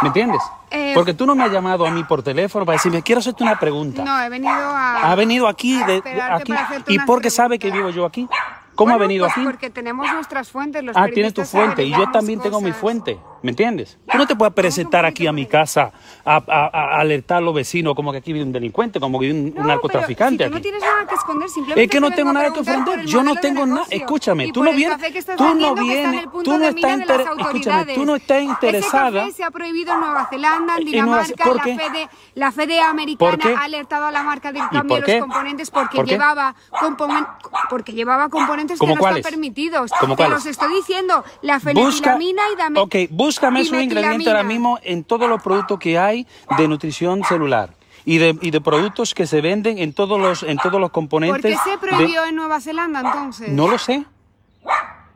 ¿Me 0.02 0.08
entiendes? 0.08 0.42
Eh, 0.70 0.92
Porque 0.94 1.14
tú 1.14 1.26
no 1.26 1.34
me 1.34 1.44
has 1.44 1.52
llamado 1.52 1.86
a 1.86 1.90
mí 1.90 2.04
por 2.04 2.22
teléfono 2.22 2.66
para 2.66 2.76
decirme, 2.76 3.02
quiero 3.02 3.20
hacerte 3.20 3.42
una 3.42 3.58
pregunta. 3.58 4.04
No, 4.04 4.20
he 4.20 4.28
venido 4.28 4.52
a... 4.52 5.10
Ha 5.10 5.14
venido 5.14 5.48
aquí, 5.48 5.82
de, 5.84 6.02
aquí 6.20 6.52
y 6.88 6.98
porque 7.00 7.30
sabe 7.30 7.58
que 7.58 7.70
vivo 7.70 7.90
yo 7.90 8.04
aquí. 8.04 8.28
¿Cómo 8.74 8.90
Bueno, 8.90 8.96
ha 8.96 9.06
venido 9.08 9.24
pues 9.24 9.32
aquí? 9.38 9.44
Porque 9.46 9.70
tenemos 9.70 10.12
nuestras 10.12 10.50
fuentes, 10.50 10.84
los 10.84 10.94
Ah, 10.96 11.06
tienes 11.12 11.32
tu 11.32 11.44
fuente 11.44 11.82
y 11.82 11.90
yo 11.90 12.10
también 12.10 12.40
tengo 12.40 12.60
mi 12.60 12.72
fuente, 12.72 13.18
¿me 13.42 13.50
entiendes? 13.50 13.96
Tú 14.10 14.18
no 14.18 14.26
te 14.26 14.36
puedes 14.36 14.52
presentar 14.52 15.06
aquí 15.06 15.26
a 15.26 15.32
mi 15.32 15.46
casa 15.46 15.92
a, 16.26 16.42
a- 16.46 16.66
a 16.96 17.00
alertar 17.00 17.38
a 17.38 17.40
los 17.40 17.54
vecinos 17.54 17.94
como 17.94 18.10
que 18.12 18.18
aquí 18.18 18.32
vive 18.32 18.44
un 18.44 18.52
delincuente, 18.52 18.98
como 19.00 19.18
que 19.20 19.28
vive 19.28 19.38
un, 19.40 19.52
pero 19.52 19.64
narcotraficante 19.64 20.44
si 20.44 20.50
tú 20.50 20.56
no 20.56 20.60
tienes 20.60 20.82
nada 20.82 21.06
que 21.06 21.14
esconder, 21.14 21.48
simplemente 21.48 21.84
Es 21.84 21.90
que 21.90 22.00
no 22.00 22.10
te 22.10 22.16
tengo 22.16 22.32
nada 22.32 22.52
que 22.52 22.58
el 22.94 23.06
Yo 23.06 23.22
no 23.22 23.36
tengo 23.36 23.64
nada. 23.66 23.86
Escúchame, 23.90 24.50
tú 24.52 24.64
no 24.64 24.72
vienes. 24.72 24.98
Tú 25.36 25.54
no 25.54 25.74
vienes. 25.74 26.24
Tú 26.42 26.58
no 26.58 26.64
estás 26.66 27.28
Escúchame, 27.38 27.94
tú 27.94 28.04
no 28.04 28.16
interesada. 28.42 29.08
Ese 29.08 29.18
café 29.20 29.32
se 29.32 29.44
ha 29.44 29.50
prohibido 29.50 29.92
en 29.94 30.00
Nueva 30.00 30.26
Zelanda, 30.28 30.76
en 30.78 30.88
En 30.88 31.04
Nueva 31.06 31.22
Dinamarca, 31.22 31.44
¿por 31.44 31.56
la? 31.56 31.76
Fede, 31.76 32.08
la 32.34 32.52
Fede 32.52 32.80
americana 32.80 33.44
ha 33.60 33.64
alertado 33.64 34.06
a 34.06 34.12
la 34.12 34.22
marca 34.22 34.52
del 34.52 34.62
¿Y 34.64 34.74
cambio 34.74 35.00
de 35.00 35.12
los 35.18 35.20
componentes 35.20 35.70
porque 35.70 36.02
llevaba 36.02 36.54
componen- 36.70 37.26
porque 37.70 37.92
llevaba 37.92 38.28
componentes 38.28 38.76
que 38.76 38.80
¿Cómo 38.80 38.94
no 38.94 39.00
cuáles? 39.00 39.18
están 39.18 39.32
permitidos. 39.32 39.90
¿Cómo 40.00 40.14
Te 40.14 40.16
cuáles? 40.24 40.34
los 40.38 40.46
estoy 40.46 40.72
diciendo, 40.74 41.24
la 41.42 41.58
Busca, 41.58 41.72
fenetilamina 41.74 42.42
y 42.52 42.56
dame 42.56 42.80
ok, 42.80 42.94
búscame 43.10 43.60
esos 43.60 43.80
ingredientes 43.82 44.26
ahora 44.28 44.42
mismo 44.42 44.78
en 44.82 45.04
todos 45.04 45.28
los 45.28 45.42
productos 45.42 45.78
que 45.78 45.98
hay 45.98 46.15
de 46.56 46.68
nutrición 46.68 47.22
celular 47.24 47.70
y 48.04 48.18
de, 48.18 48.38
y 48.40 48.50
de 48.52 48.60
productos 48.60 49.14
que 49.14 49.26
se 49.26 49.40
venden 49.40 49.78
en 49.78 49.92
todos 49.92 50.20
los 50.20 50.42
en 50.44 50.56
todos 50.58 50.80
los 50.80 50.90
¿Por 50.90 50.92
componentes. 50.92 51.42
qué 51.56 51.58
se 51.64 51.70
de- 51.70 51.78
prohibió 51.78 52.24
en 52.24 52.36
Nueva 52.36 52.60
Zelanda 52.60 53.00
entonces? 53.00 53.48
No 53.50 53.66
lo 53.68 53.78
sé, 53.78 54.04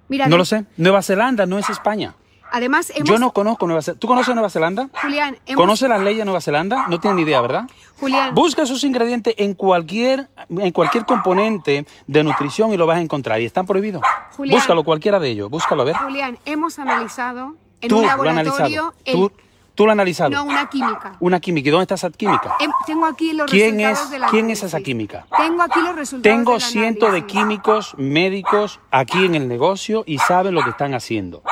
Mira, 0.08 0.26
no 0.26 0.36
lo 0.36 0.44
sé. 0.44 0.64
Nueva 0.76 1.02
Zelanda 1.02 1.46
no 1.46 1.58
es 1.58 1.70
España. 1.70 2.14
Además, 2.52 2.90
hemos, 2.96 3.08
Yo 3.08 3.16
no 3.20 3.30
conozco 3.30 3.64
Nueva 3.68 3.80
Zelanda. 3.80 4.00
¿Tú 4.00 4.08
conoces 4.08 4.34
Nueva 4.34 4.50
Zelanda? 4.50 4.88
Julián, 5.00 5.38
hemos, 5.46 5.62
¿Conoces 5.62 5.88
las 5.88 6.00
leyes 6.00 6.18
de 6.18 6.24
Nueva 6.24 6.40
Zelanda? 6.40 6.86
No 6.88 6.98
tienen 6.98 7.18
ni 7.18 7.22
idea, 7.22 7.40
¿verdad? 7.40 7.70
Julián, 8.00 8.34
Busca 8.34 8.62
esos 8.62 8.82
ingredientes 8.82 9.34
en 9.38 9.54
cualquier, 9.54 10.28
en 10.48 10.72
cualquier 10.72 11.04
componente 11.06 11.86
de 12.08 12.24
nutrición 12.24 12.72
y 12.72 12.76
lo 12.76 12.86
vas 12.86 12.98
a 12.98 13.02
encontrar. 13.02 13.40
Y 13.40 13.44
están 13.44 13.66
prohibidos. 13.66 14.02
Julián. 14.36 14.58
Búscalo, 14.58 14.82
cualquiera 14.82 15.20
de 15.20 15.28
ellos. 15.28 15.48
Búscalo, 15.48 15.82
a 15.82 15.84
ver. 15.84 15.96
Julián, 15.96 16.38
hemos 16.44 16.80
analizado 16.80 17.54
en 17.82 17.88
Tú 17.88 17.98
un 17.98 18.02
lo 18.02 18.08
laboratorio 18.08 18.50
analizado. 18.56 18.94
el- 19.04 19.14
Tú, 19.14 19.32
tú 19.80 19.86
lo 19.86 19.92
has 19.92 19.94
analizado. 19.94 20.30
no 20.30 20.44
una 20.44 20.68
química. 20.68 21.16
Una 21.20 21.40
química. 21.40 21.68
¿Y 21.68 21.70
dónde 21.70 21.82
está 21.84 21.94
esa 21.94 22.10
química? 22.10 22.54
Tengo 22.86 23.06
aquí 23.06 23.32
los 23.32 23.50
¿Quién 23.50 23.76
resultados 23.78 24.04
es, 24.04 24.10
del 24.10 24.20
¿quién 24.24 24.50
es 24.50 24.58
análisis. 24.60 24.64
esa 24.64 24.80
química? 24.80 25.26
Tengo 25.38 25.62
aquí 25.62 25.80
los 25.80 25.96
resultados 25.96 26.22
Tengo 26.22 26.60
cientos 26.60 27.12
de 27.12 27.26
químicos 27.26 27.94
médicos 27.96 28.78
aquí 28.90 29.24
en 29.24 29.34
el 29.34 29.48
negocio 29.48 30.02
y 30.06 30.18
saben 30.18 30.54
lo 30.54 30.62
que 30.62 30.70
están 30.70 30.92
haciendo. 30.92 31.42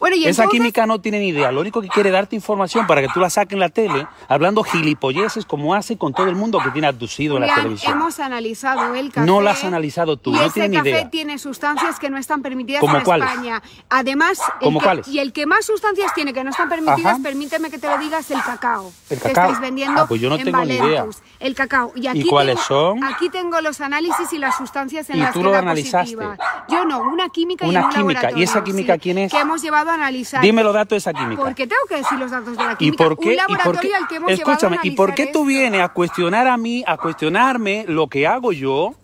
Bueno, 0.00 0.16
y 0.16 0.20
Esa 0.24 0.42
entonces, 0.42 0.50
química 0.50 0.86
no 0.86 1.00
tiene 1.00 1.18
ni 1.20 1.28
idea. 1.28 1.52
Lo 1.52 1.60
único 1.60 1.80
que 1.82 1.88
quiere 1.88 2.10
darte 2.10 2.34
información 2.34 2.86
para 2.86 3.02
que 3.02 3.08
tú 3.14 3.20
la 3.20 3.30
saques 3.30 3.52
en 3.52 3.60
la 3.60 3.68
tele, 3.68 4.06
hablando 4.28 4.62
gilipolleces 4.64 5.44
como 5.44 5.74
hace 5.74 5.96
con 5.98 6.12
todo 6.14 6.26
el 6.28 6.34
mundo 6.36 6.58
que 6.64 6.70
tiene 6.70 6.88
abducido 6.88 7.36
en 7.36 7.42
la 7.46 7.54
televisión. 7.54 7.92
hemos 7.92 8.18
analizado 8.18 8.94
el 8.94 9.12
café. 9.12 9.26
No 9.26 9.40
la 9.40 9.50
has 9.52 9.62
analizado 9.62 10.16
tú, 10.16 10.30
y 10.30 10.34
no 10.36 10.42
ese 10.42 10.52
tienes 10.54 10.70
ni 10.70 10.76
café 10.78 10.90
idea. 10.90 11.10
tiene 11.10 11.38
sustancias 11.38 11.98
que 12.00 12.10
no 12.10 12.16
están 12.18 12.42
permitidas 12.42 12.80
¿Cómo 12.80 12.96
en 12.96 13.04
cuáles? 13.04 13.28
España. 13.28 13.62
Además, 13.90 14.40
el 14.60 14.64
¿Cómo 14.64 14.80
que- 14.80 15.02
y 15.10 15.18
el 15.18 15.32
que 15.32 15.46
más 15.46 15.66
sustancias 15.66 16.12
tiene 16.14 16.32
que 16.32 16.42
no 16.44 16.50
están 16.50 16.68
permitidas, 16.68 17.14
Ajá. 17.14 17.22
permíteme 17.22 17.70
que 17.70 17.78
te 17.78 17.86
lo 17.88 17.98
digas, 17.98 18.30
el 18.30 18.42
cacao. 18.42 18.90
El 19.10 19.18
que 19.20 19.28
cacao. 19.28 19.44
estáis 19.44 19.60
vendiendo 19.60 20.00
Ah, 20.02 20.06
pues 20.08 20.20
yo 20.20 20.28
no 20.30 20.36
en 20.36 20.44
tengo 20.44 20.64
ni 20.64 20.74
idea. 20.74 20.82
Valentus. 20.82 21.18
El 21.40 21.54
cacao. 21.54 21.92
Y, 21.94 22.06
aquí 22.06 22.24
cuáles 22.24 22.54
tengo- 22.66 22.66
son? 22.96 23.04
Aquí 23.04 23.28
tengo 23.28 23.60
los 23.60 23.80
análisis 23.80 24.32
y 24.32 24.38
las 24.38 24.56
sustancias 24.56 25.10
en 25.10 25.16
¿Y 25.16 25.20
las 25.20 25.32
tú 25.32 25.40
que 25.40 25.44
lo 25.46 25.54
analizaste? 25.56 26.16
positiva. 26.16 26.38
Yo 26.68 26.84
no, 26.84 27.00
una 27.00 27.28
química 27.28 27.66
y 27.66 27.68
Una 27.70 27.80
en 27.80 27.84
un 27.86 27.92
química. 27.92 28.30
¿Y 28.34 28.42
esa 28.42 28.64
química 28.64 28.94
sí, 28.94 29.00
quién 29.00 29.18
es? 29.18 29.32
Que 29.32 29.40
hemos 29.40 29.60
llevado 29.62 29.89
a 29.90 29.94
analizar. 29.94 30.42
Dime 30.42 30.62
los 30.62 30.72
datos 30.74 30.90
de 30.90 30.96
esa 30.98 31.12
química. 31.12 31.42
Porque 31.42 31.66
tengo 31.66 31.82
que 31.88 31.96
decir 31.96 32.18
los 32.18 32.30
datos 32.30 32.56
de 32.56 32.64
la 32.64 32.72
¿Y 32.72 32.76
química. 32.76 33.04
por 33.04 33.18
qué? 33.18 33.28
Un 33.48 33.54
y 33.54 33.56
por 33.62 33.80
qué- 33.80 33.94
al 33.94 34.08
que 34.08 34.16
hemos 34.16 34.30
escúchame, 34.32 34.76
a 34.76 34.80
¿y 34.82 34.90
por 34.92 35.14
qué 35.14 35.24
tú 35.26 35.28
esto. 35.40 35.44
vienes 35.44 35.80
a 35.82 35.88
cuestionar 35.90 36.46
a 36.46 36.56
mí, 36.56 36.82
a 36.86 36.96
cuestionarme 36.96 37.84
lo 37.88 38.08
que 38.08 38.26
hago 38.26 38.52
yo? 38.52 38.94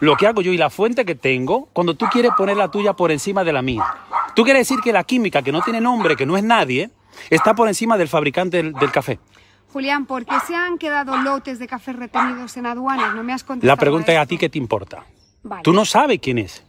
lo 0.00 0.16
que 0.16 0.26
hago 0.26 0.40
yo 0.42 0.50
y 0.52 0.56
la 0.56 0.68
fuente 0.68 1.04
que 1.04 1.14
tengo 1.14 1.68
cuando 1.72 1.94
tú 1.94 2.06
quieres 2.10 2.32
poner 2.36 2.56
la 2.56 2.72
tuya 2.72 2.94
por 2.94 3.12
encima 3.12 3.44
de 3.44 3.52
la 3.52 3.62
mía. 3.62 3.84
Tú 4.34 4.42
quieres 4.42 4.66
decir 4.66 4.82
que 4.82 4.92
la 4.92 5.04
química, 5.04 5.42
que 5.42 5.52
no 5.52 5.62
tiene 5.62 5.80
nombre, 5.80 6.16
que 6.16 6.26
no 6.26 6.36
es 6.36 6.42
nadie, 6.42 6.90
está 7.28 7.54
por 7.54 7.68
encima 7.68 7.96
del 7.96 8.08
fabricante 8.08 8.56
del, 8.56 8.72
del 8.72 8.90
café. 8.90 9.20
Julián, 9.72 10.06
¿por 10.06 10.26
qué 10.26 10.34
se 10.44 10.56
han 10.56 10.76
quedado 10.76 11.16
lotes 11.18 11.60
de 11.60 11.68
café 11.68 11.92
retenidos 11.92 12.56
en 12.56 12.66
aduanas? 12.66 13.14
No 13.14 13.22
me 13.22 13.32
has 13.32 13.44
contestado. 13.44 13.68
La 13.72 13.76
pregunta 13.78 14.10
es 14.10 14.18
a 14.18 14.22
a 14.22 14.26
ti 14.26 14.38
qué 14.38 14.48
te 14.48 14.58
importa. 14.58 15.04
Vale. 15.44 15.62
Tú 15.62 15.72
no 15.72 15.84
sabes 15.84 16.18
quién 16.20 16.38
es. 16.38 16.64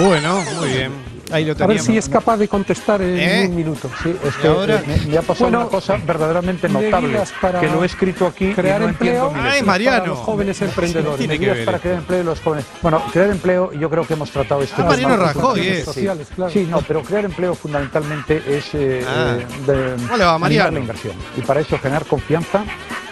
Bueno, 0.00 0.42
muy 0.58 0.68
bien. 0.68 1.10
Ahí 1.32 1.44
lo 1.44 1.52
A 1.62 1.66
ver 1.68 1.78
si 1.78 1.96
es 1.96 2.08
capaz 2.08 2.38
de 2.38 2.48
contestar 2.48 3.00
en 3.02 3.16
¿Eh? 3.16 3.46
un 3.48 3.54
minuto. 3.54 3.88
Sí, 4.02 4.16
es 4.24 4.34
¿Y 4.36 4.40
que 4.42 4.48
ahora? 4.48 4.76
eh, 4.80 4.82
me, 4.84 5.12
me 5.12 5.18
ha 5.18 5.22
pasado 5.22 5.44
Bueno, 5.48 5.60
una 5.60 5.68
cosa 5.68 5.96
verdaderamente 6.04 6.68
notable, 6.68 7.20
que 7.60 7.68
lo 7.68 7.84
he 7.84 7.86
escrito 7.86 8.26
aquí 8.26 8.52
crear 8.52 8.80
y 8.80 8.84
no 8.84 8.88
empleo. 8.90 9.32
Ay. 9.36 9.62
Mariano. 9.62 9.98
Para 9.98 10.08
los 10.08 10.18
jóvenes 10.18 10.60
emprendedores, 10.60 11.18
tiene 11.18 11.34
que 11.34 11.38
medidas 11.46 11.56
ver 11.58 11.64
para 11.66 11.76
esto? 11.76 11.82
crear 11.88 11.98
empleo 12.00 12.20
y 12.20 12.24
los 12.24 12.40
jóvenes. 12.40 12.66
Bueno, 12.82 13.02
crear 13.12 13.30
empleo, 13.30 13.72
yo 13.74 13.88
creo 13.88 14.04
que 14.04 14.14
hemos 14.14 14.30
tratado 14.32 14.62
este 14.62 14.82
Ah, 14.82 14.86
Mariano 14.86 15.16
Rajoy, 15.18 15.42
cuestiones 15.42 15.78
eh. 15.78 15.84
sociales, 15.84 16.26
Sí. 16.28 16.34
claro. 16.34 16.50
Sí, 16.52 16.66
no, 16.68 16.80
pero 16.80 17.02
crear 17.04 17.24
empleo 17.26 17.54
fundamentalmente 17.54 18.42
es 18.48 18.64
eh, 18.74 19.04
Ah. 19.06 19.36
de, 19.68 19.94
¿Cómo 20.02 20.16
le 20.16 20.24
va, 20.24 20.36
Mariano? 20.36 20.72
la 20.72 20.80
inversión. 20.80 21.14
Y 21.36 21.42
para 21.42 21.60
eso 21.60 21.78
generar 21.78 22.06
confianza 22.06 22.64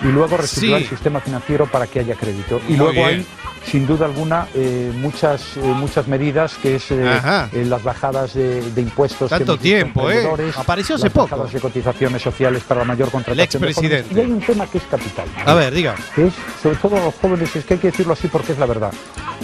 y 0.02 0.06
luego 0.06 0.36
reestructurar 0.36 0.78
Sí. 0.80 0.84
el 0.84 0.90
sistema 0.90 1.20
financiero 1.20 1.66
para 1.66 1.86
que 1.86 2.00
haya 2.00 2.14
crédito. 2.14 2.60
Y 2.68 2.72
Muy 2.72 2.76
luego 2.78 2.92
bien. 2.92 3.06
hay 3.06 3.26
sin 3.66 3.86
duda 3.86 4.06
alguna 4.06 4.46
eh, 4.54 4.92
muchas 4.94 5.56
eh, 5.56 5.60
muchas 5.60 6.06
medidas 6.06 6.54
que 6.62 6.76
es 6.76 6.86
eh, 6.90 7.20
las 7.66 7.82
bajadas 7.82 8.32
de, 8.32 8.62
de 8.70 8.80
impuestos 8.80 9.28
que 9.30 9.36
Tanto 9.36 9.54
en 9.54 9.58
tiempo, 9.58 10.10
¿eh? 10.10 10.26
Apareció 10.56 10.94
hace 10.94 11.04
las 11.06 11.12
poco. 11.12 11.28
bajadas 11.30 11.52
de 11.52 11.60
cotizaciones 11.60 12.22
sociales 12.22 12.62
para 12.62 12.80
la 12.80 12.84
mayor 12.86 13.10
contratación 13.10 13.64
expresidente. 13.64 14.14
y 14.14 14.20
hay 14.20 14.30
un 14.30 14.40
tema 14.40 14.66
que 14.66 14.78
es 14.78 14.84
capital 14.84 15.26
A 15.44 15.54
ver, 15.54 15.74
diga. 15.74 15.96
que 16.14 16.28
es 16.28 16.34
sobre 16.62 16.76
todo 16.76 16.96
a 16.96 17.04
los 17.06 17.14
jóvenes 17.16 17.54
es 17.56 17.64
que 17.64 17.74
hay 17.74 17.80
que 17.80 17.90
decirlo 17.90 18.12
así 18.14 18.28
porque 18.28 18.52
es 18.52 18.58
la 18.58 18.66
verdad 18.66 18.92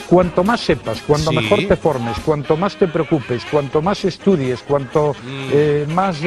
cuanto 0.07 0.43
más 0.45 0.61
sepas 0.61 1.01
cuanto 1.03 1.31
Sí. 1.31 1.37
mejor 1.37 1.59
te 1.67 1.77
formes 1.77 2.17
cuanto 2.25 2.57
más 2.57 2.77
te 2.77 2.87
preocupes 2.89 3.45
cuanto 3.51 3.83
más 3.83 4.05
estudies 4.05 4.61
cuanto 4.63 5.15
Mm. 5.25 5.93
más 5.93 6.19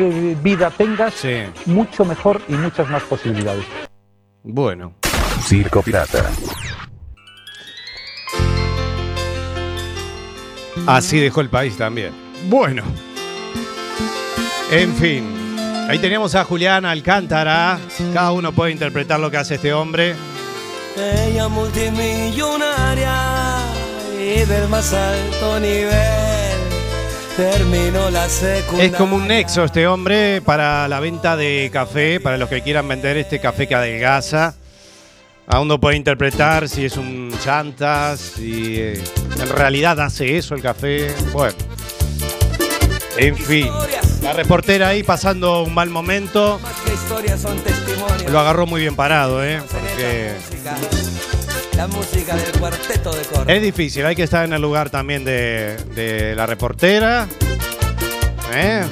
vida 0.43 0.69
tengas 0.71 1.13
mucho 1.65 2.03
mejor 2.05 2.41
y 2.49 2.53
muchas 2.53 2.89
más 2.89 3.01
posibilidades 3.03 3.63
Bueno. 4.49 4.93
Circo 5.45 5.81
Pirata. 5.81 6.31
Así 10.85 11.19
dejó 11.19 11.41
el 11.41 11.49
país 11.49 11.77
también. 11.77 12.13
Bueno. 12.47 12.83
En 14.71 14.95
fin. 14.95 15.25
Ahí 15.89 15.99
tenemos 15.99 16.33
a 16.35 16.45
Julián 16.45 16.85
Alcántara. 16.85 17.77
Cada 18.13 18.31
uno 18.31 18.53
puede 18.53 18.71
interpretar 18.71 19.19
lo 19.19 19.29
que 19.29 19.37
hace 19.37 19.55
este 19.55 19.73
hombre. 19.73 20.15
Ella 20.95 21.49
multimillonaria 21.49 23.57
y 24.17 24.45
del 24.45 24.69
más 24.69 24.93
alto 24.93 25.59
nivel 25.59 26.36
terminó 27.37 28.09
la 28.09 28.27
secundaria. 28.27 28.91
Es 28.91 28.97
como 28.97 29.15
un 29.15 29.27
nexo 29.27 29.63
este 29.63 29.85
hombre 29.87 30.41
para 30.41 30.87
la 30.87 30.99
venta 30.99 31.37
de 31.37 31.69
café, 31.71 32.19
para 32.19 32.37
los 32.37 32.49
que 32.49 32.61
quieran 32.61 32.87
vender 32.87 33.15
este 33.15 33.39
café 33.39 33.67
que 33.67 33.75
adelgaza. 33.75 34.55
Aún 35.45 35.67
no 35.67 35.79
puede 35.79 35.95
interpretar 35.95 36.67
si 36.67 36.83
es 36.83 36.97
un 36.97 37.31
chanta, 37.41 38.17
si 38.17 38.75
eh, 38.79 39.01
en 39.39 39.49
realidad 39.49 39.99
hace 40.01 40.37
eso 40.37 40.55
el 40.55 40.61
café. 40.61 41.13
Bueno. 41.31 41.55
En 43.17 43.37
fin. 43.37 43.69
La 44.23 44.33
reportera 44.33 44.89
ahí 44.89 45.03
pasando 45.03 45.63
un 45.63 45.73
mal 45.73 45.89
momento. 45.89 46.59
Lo 48.29 48.39
agarró 48.39 48.65
muy 48.65 48.81
bien 48.81 48.95
parado, 48.95 49.43
¿eh? 49.45 49.61
Porque 49.71 50.33
La 51.77 51.85
música 51.85 52.35
del 52.35 52.51
cuarteto 52.59 53.11
de 53.11 53.21
coro. 53.25 53.45
es 53.47 53.61
difícil, 53.61 54.03
hay 54.03 54.15
que 54.15 54.23
estar 54.23 54.43
en 54.43 54.51
el 54.51 54.59
lugar 54.59 54.89
también 54.89 55.23
de, 55.23 55.77
de 55.93 56.35
la 56.35 56.47
reportera. 56.47 57.27
¿Eh? 58.51 58.83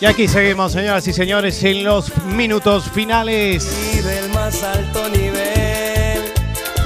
Y 0.00 0.06
aquí 0.06 0.28
seguimos, 0.28 0.70
señoras 0.70 1.08
y 1.08 1.12
señores, 1.12 1.64
en 1.64 1.82
los 1.82 2.16
minutos 2.26 2.84
finales. 2.94 3.66
Y 3.92 4.00
del 4.00 4.28
más 4.30 4.62
alto 4.62 5.08
nivel 5.08 6.22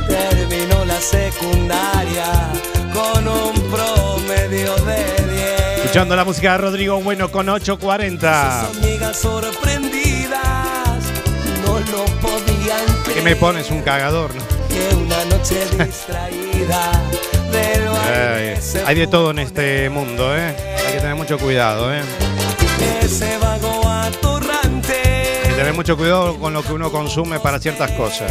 terminó 0.07 0.87
la 0.87 0.99
secundaria 1.03 2.33
con 2.95 3.29
un 3.29 3.53
promedio 3.71 4.75
de 4.87 5.05
10. 5.05 5.18
Escuchando 5.99 6.15
la 6.15 6.25
música 6.25 6.53
de 6.53 6.59
Rodrigo 6.59 7.01
Bueno 7.01 7.33
con 7.33 7.49
840. 7.49 8.69
Amigas 8.69 9.17
sorprendidas 9.17 11.03
no 11.67 11.81
lo 11.81 12.05
podían 12.21 12.87
¿Qué 13.13 13.21
me 13.21 13.35
pones 13.35 13.69
un 13.73 13.83
cagador? 13.83 14.33
no? 14.33 14.41
hay 18.87 18.95
de 18.95 19.09
todo 19.09 19.33
en 19.33 19.41
este 19.41 19.91
mundo, 19.91 20.37
¿eh? 20.37 20.55
Hay 20.87 20.93
que 20.93 21.01
tener 21.01 21.17
mucho 21.17 21.37
cuidado, 21.37 21.93
¿eh? 21.93 22.03
ese 23.03 23.37
vago 23.39 23.89
atorrante 23.89 25.03
Hay 25.43 25.49
que 25.49 25.57
tener 25.57 25.75
mucho 25.75 25.97
cuidado 25.97 26.39
con 26.39 26.53
lo 26.53 26.63
que 26.63 26.75
uno 26.75 26.93
consume 26.93 27.41
para 27.41 27.59
ciertas 27.59 27.91
cosas. 27.91 28.31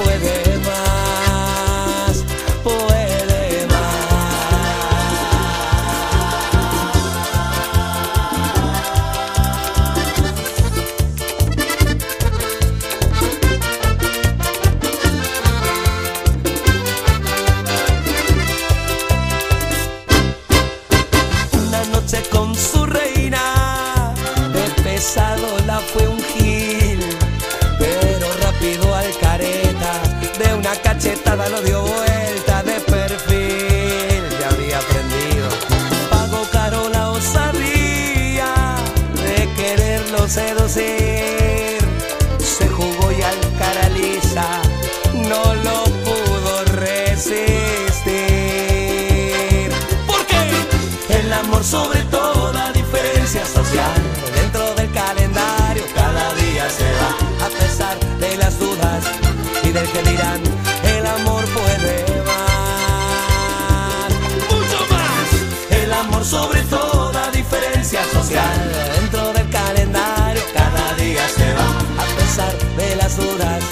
y 59.71 59.73
del 59.73 59.89
que 59.89 60.03
dirán 60.03 60.41
el 60.83 61.05
amor 61.05 61.45
puede 61.45 62.05
más 62.25 64.11
mucho 64.49 64.79
más 64.91 65.27
el 65.81 65.93
amor 65.93 66.25
sobre 66.25 66.61
toda 66.63 67.31
diferencia 67.31 68.03
social 68.11 68.71
dentro 68.99 69.31
del 69.31 69.49
calendario 69.49 70.41
cada 70.53 70.93
día 70.95 71.25
se 71.29 71.53
va 71.53 72.03
a 72.03 72.05
pesar 72.17 72.53
de 72.75 72.95
las 72.97 73.15
dudas 73.15 73.63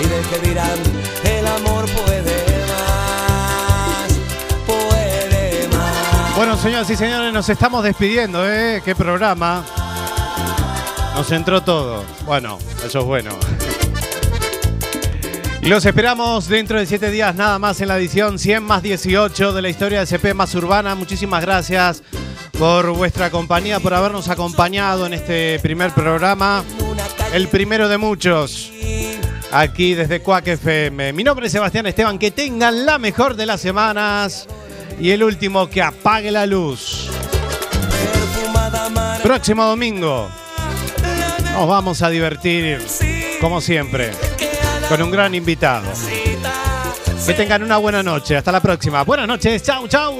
y 0.00 0.06
del 0.06 0.24
que 0.24 0.48
dirán 0.48 0.78
el 1.24 1.46
amor 1.46 1.84
puede 1.84 2.46
más 2.72 4.12
puede 4.66 5.68
más 5.68 6.36
Bueno, 6.36 6.56
señoras 6.56 6.88
y 6.88 6.96
señores, 6.96 7.30
nos 7.32 7.48
estamos 7.50 7.84
despidiendo, 7.84 8.48
¿eh? 8.48 8.80
¿Qué 8.82 8.94
programa? 8.94 9.64
Nos 11.14 11.30
entró 11.30 11.62
todo. 11.62 12.04
Bueno, 12.24 12.58
eso 12.82 13.00
es 13.00 13.04
bueno. 13.04 13.32
Los 15.62 15.86
esperamos 15.86 16.48
dentro 16.48 16.78
de 16.78 16.86
siete 16.86 17.10
días 17.10 17.36
nada 17.36 17.58
más 17.58 17.80
en 17.80 17.88
la 17.88 17.96
edición 17.96 18.38
100 18.38 18.64
más 18.64 18.82
18 18.82 19.52
de 19.52 19.62
la 19.62 19.68
historia 19.68 20.00
de 20.00 20.06
CP 20.06 20.34
más 20.34 20.54
urbana. 20.56 20.96
Muchísimas 20.96 21.40
gracias 21.40 22.02
por 22.58 22.90
vuestra 22.90 23.30
compañía, 23.30 23.78
por 23.78 23.94
habernos 23.94 24.28
acompañado 24.28 25.06
en 25.06 25.12
este 25.12 25.60
primer 25.60 25.92
programa. 25.92 26.64
El 27.32 27.46
primero 27.46 27.88
de 27.88 27.96
muchos. 27.96 28.72
Aquí 29.52 29.94
desde 29.94 30.20
Cuac 30.20 30.48
FM. 30.48 31.12
Mi 31.12 31.22
nombre 31.22 31.46
es 31.46 31.52
Sebastián 31.52 31.86
Esteban. 31.86 32.18
Que 32.18 32.32
tengan 32.32 32.84
la 32.84 32.98
mejor 32.98 33.36
de 33.36 33.46
las 33.46 33.60
semanas. 33.60 34.48
Y 34.98 35.10
el 35.10 35.22
último, 35.22 35.70
que 35.70 35.80
apague 35.80 36.32
la 36.32 36.44
luz. 36.44 37.08
Próximo 39.22 39.64
domingo. 39.64 40.28
Nos 41.52 41.68
vamos 41.68 42.02
a 42.02 42.08
divertir, 42.08 42.80
como 43.40 43.60
siempre, 43.60 44.10
con 44.88 45.02
un 45.02 45.10
gran 45.10 45.34
invitado. 45.34 45.84
Que 47.24 47.34
tengan 47.34 47.62
una 47.62 47.76
buena 47.78 48.02
noche. 48.02 48.36
Hasta 48.36 48.52
la 48.52 48.60
próxima. 48.60 49.02
Buenas 49.04 49.28
noches. 49.28 49.62
Chau, 49.62 49.86
chau. 49.88 50.18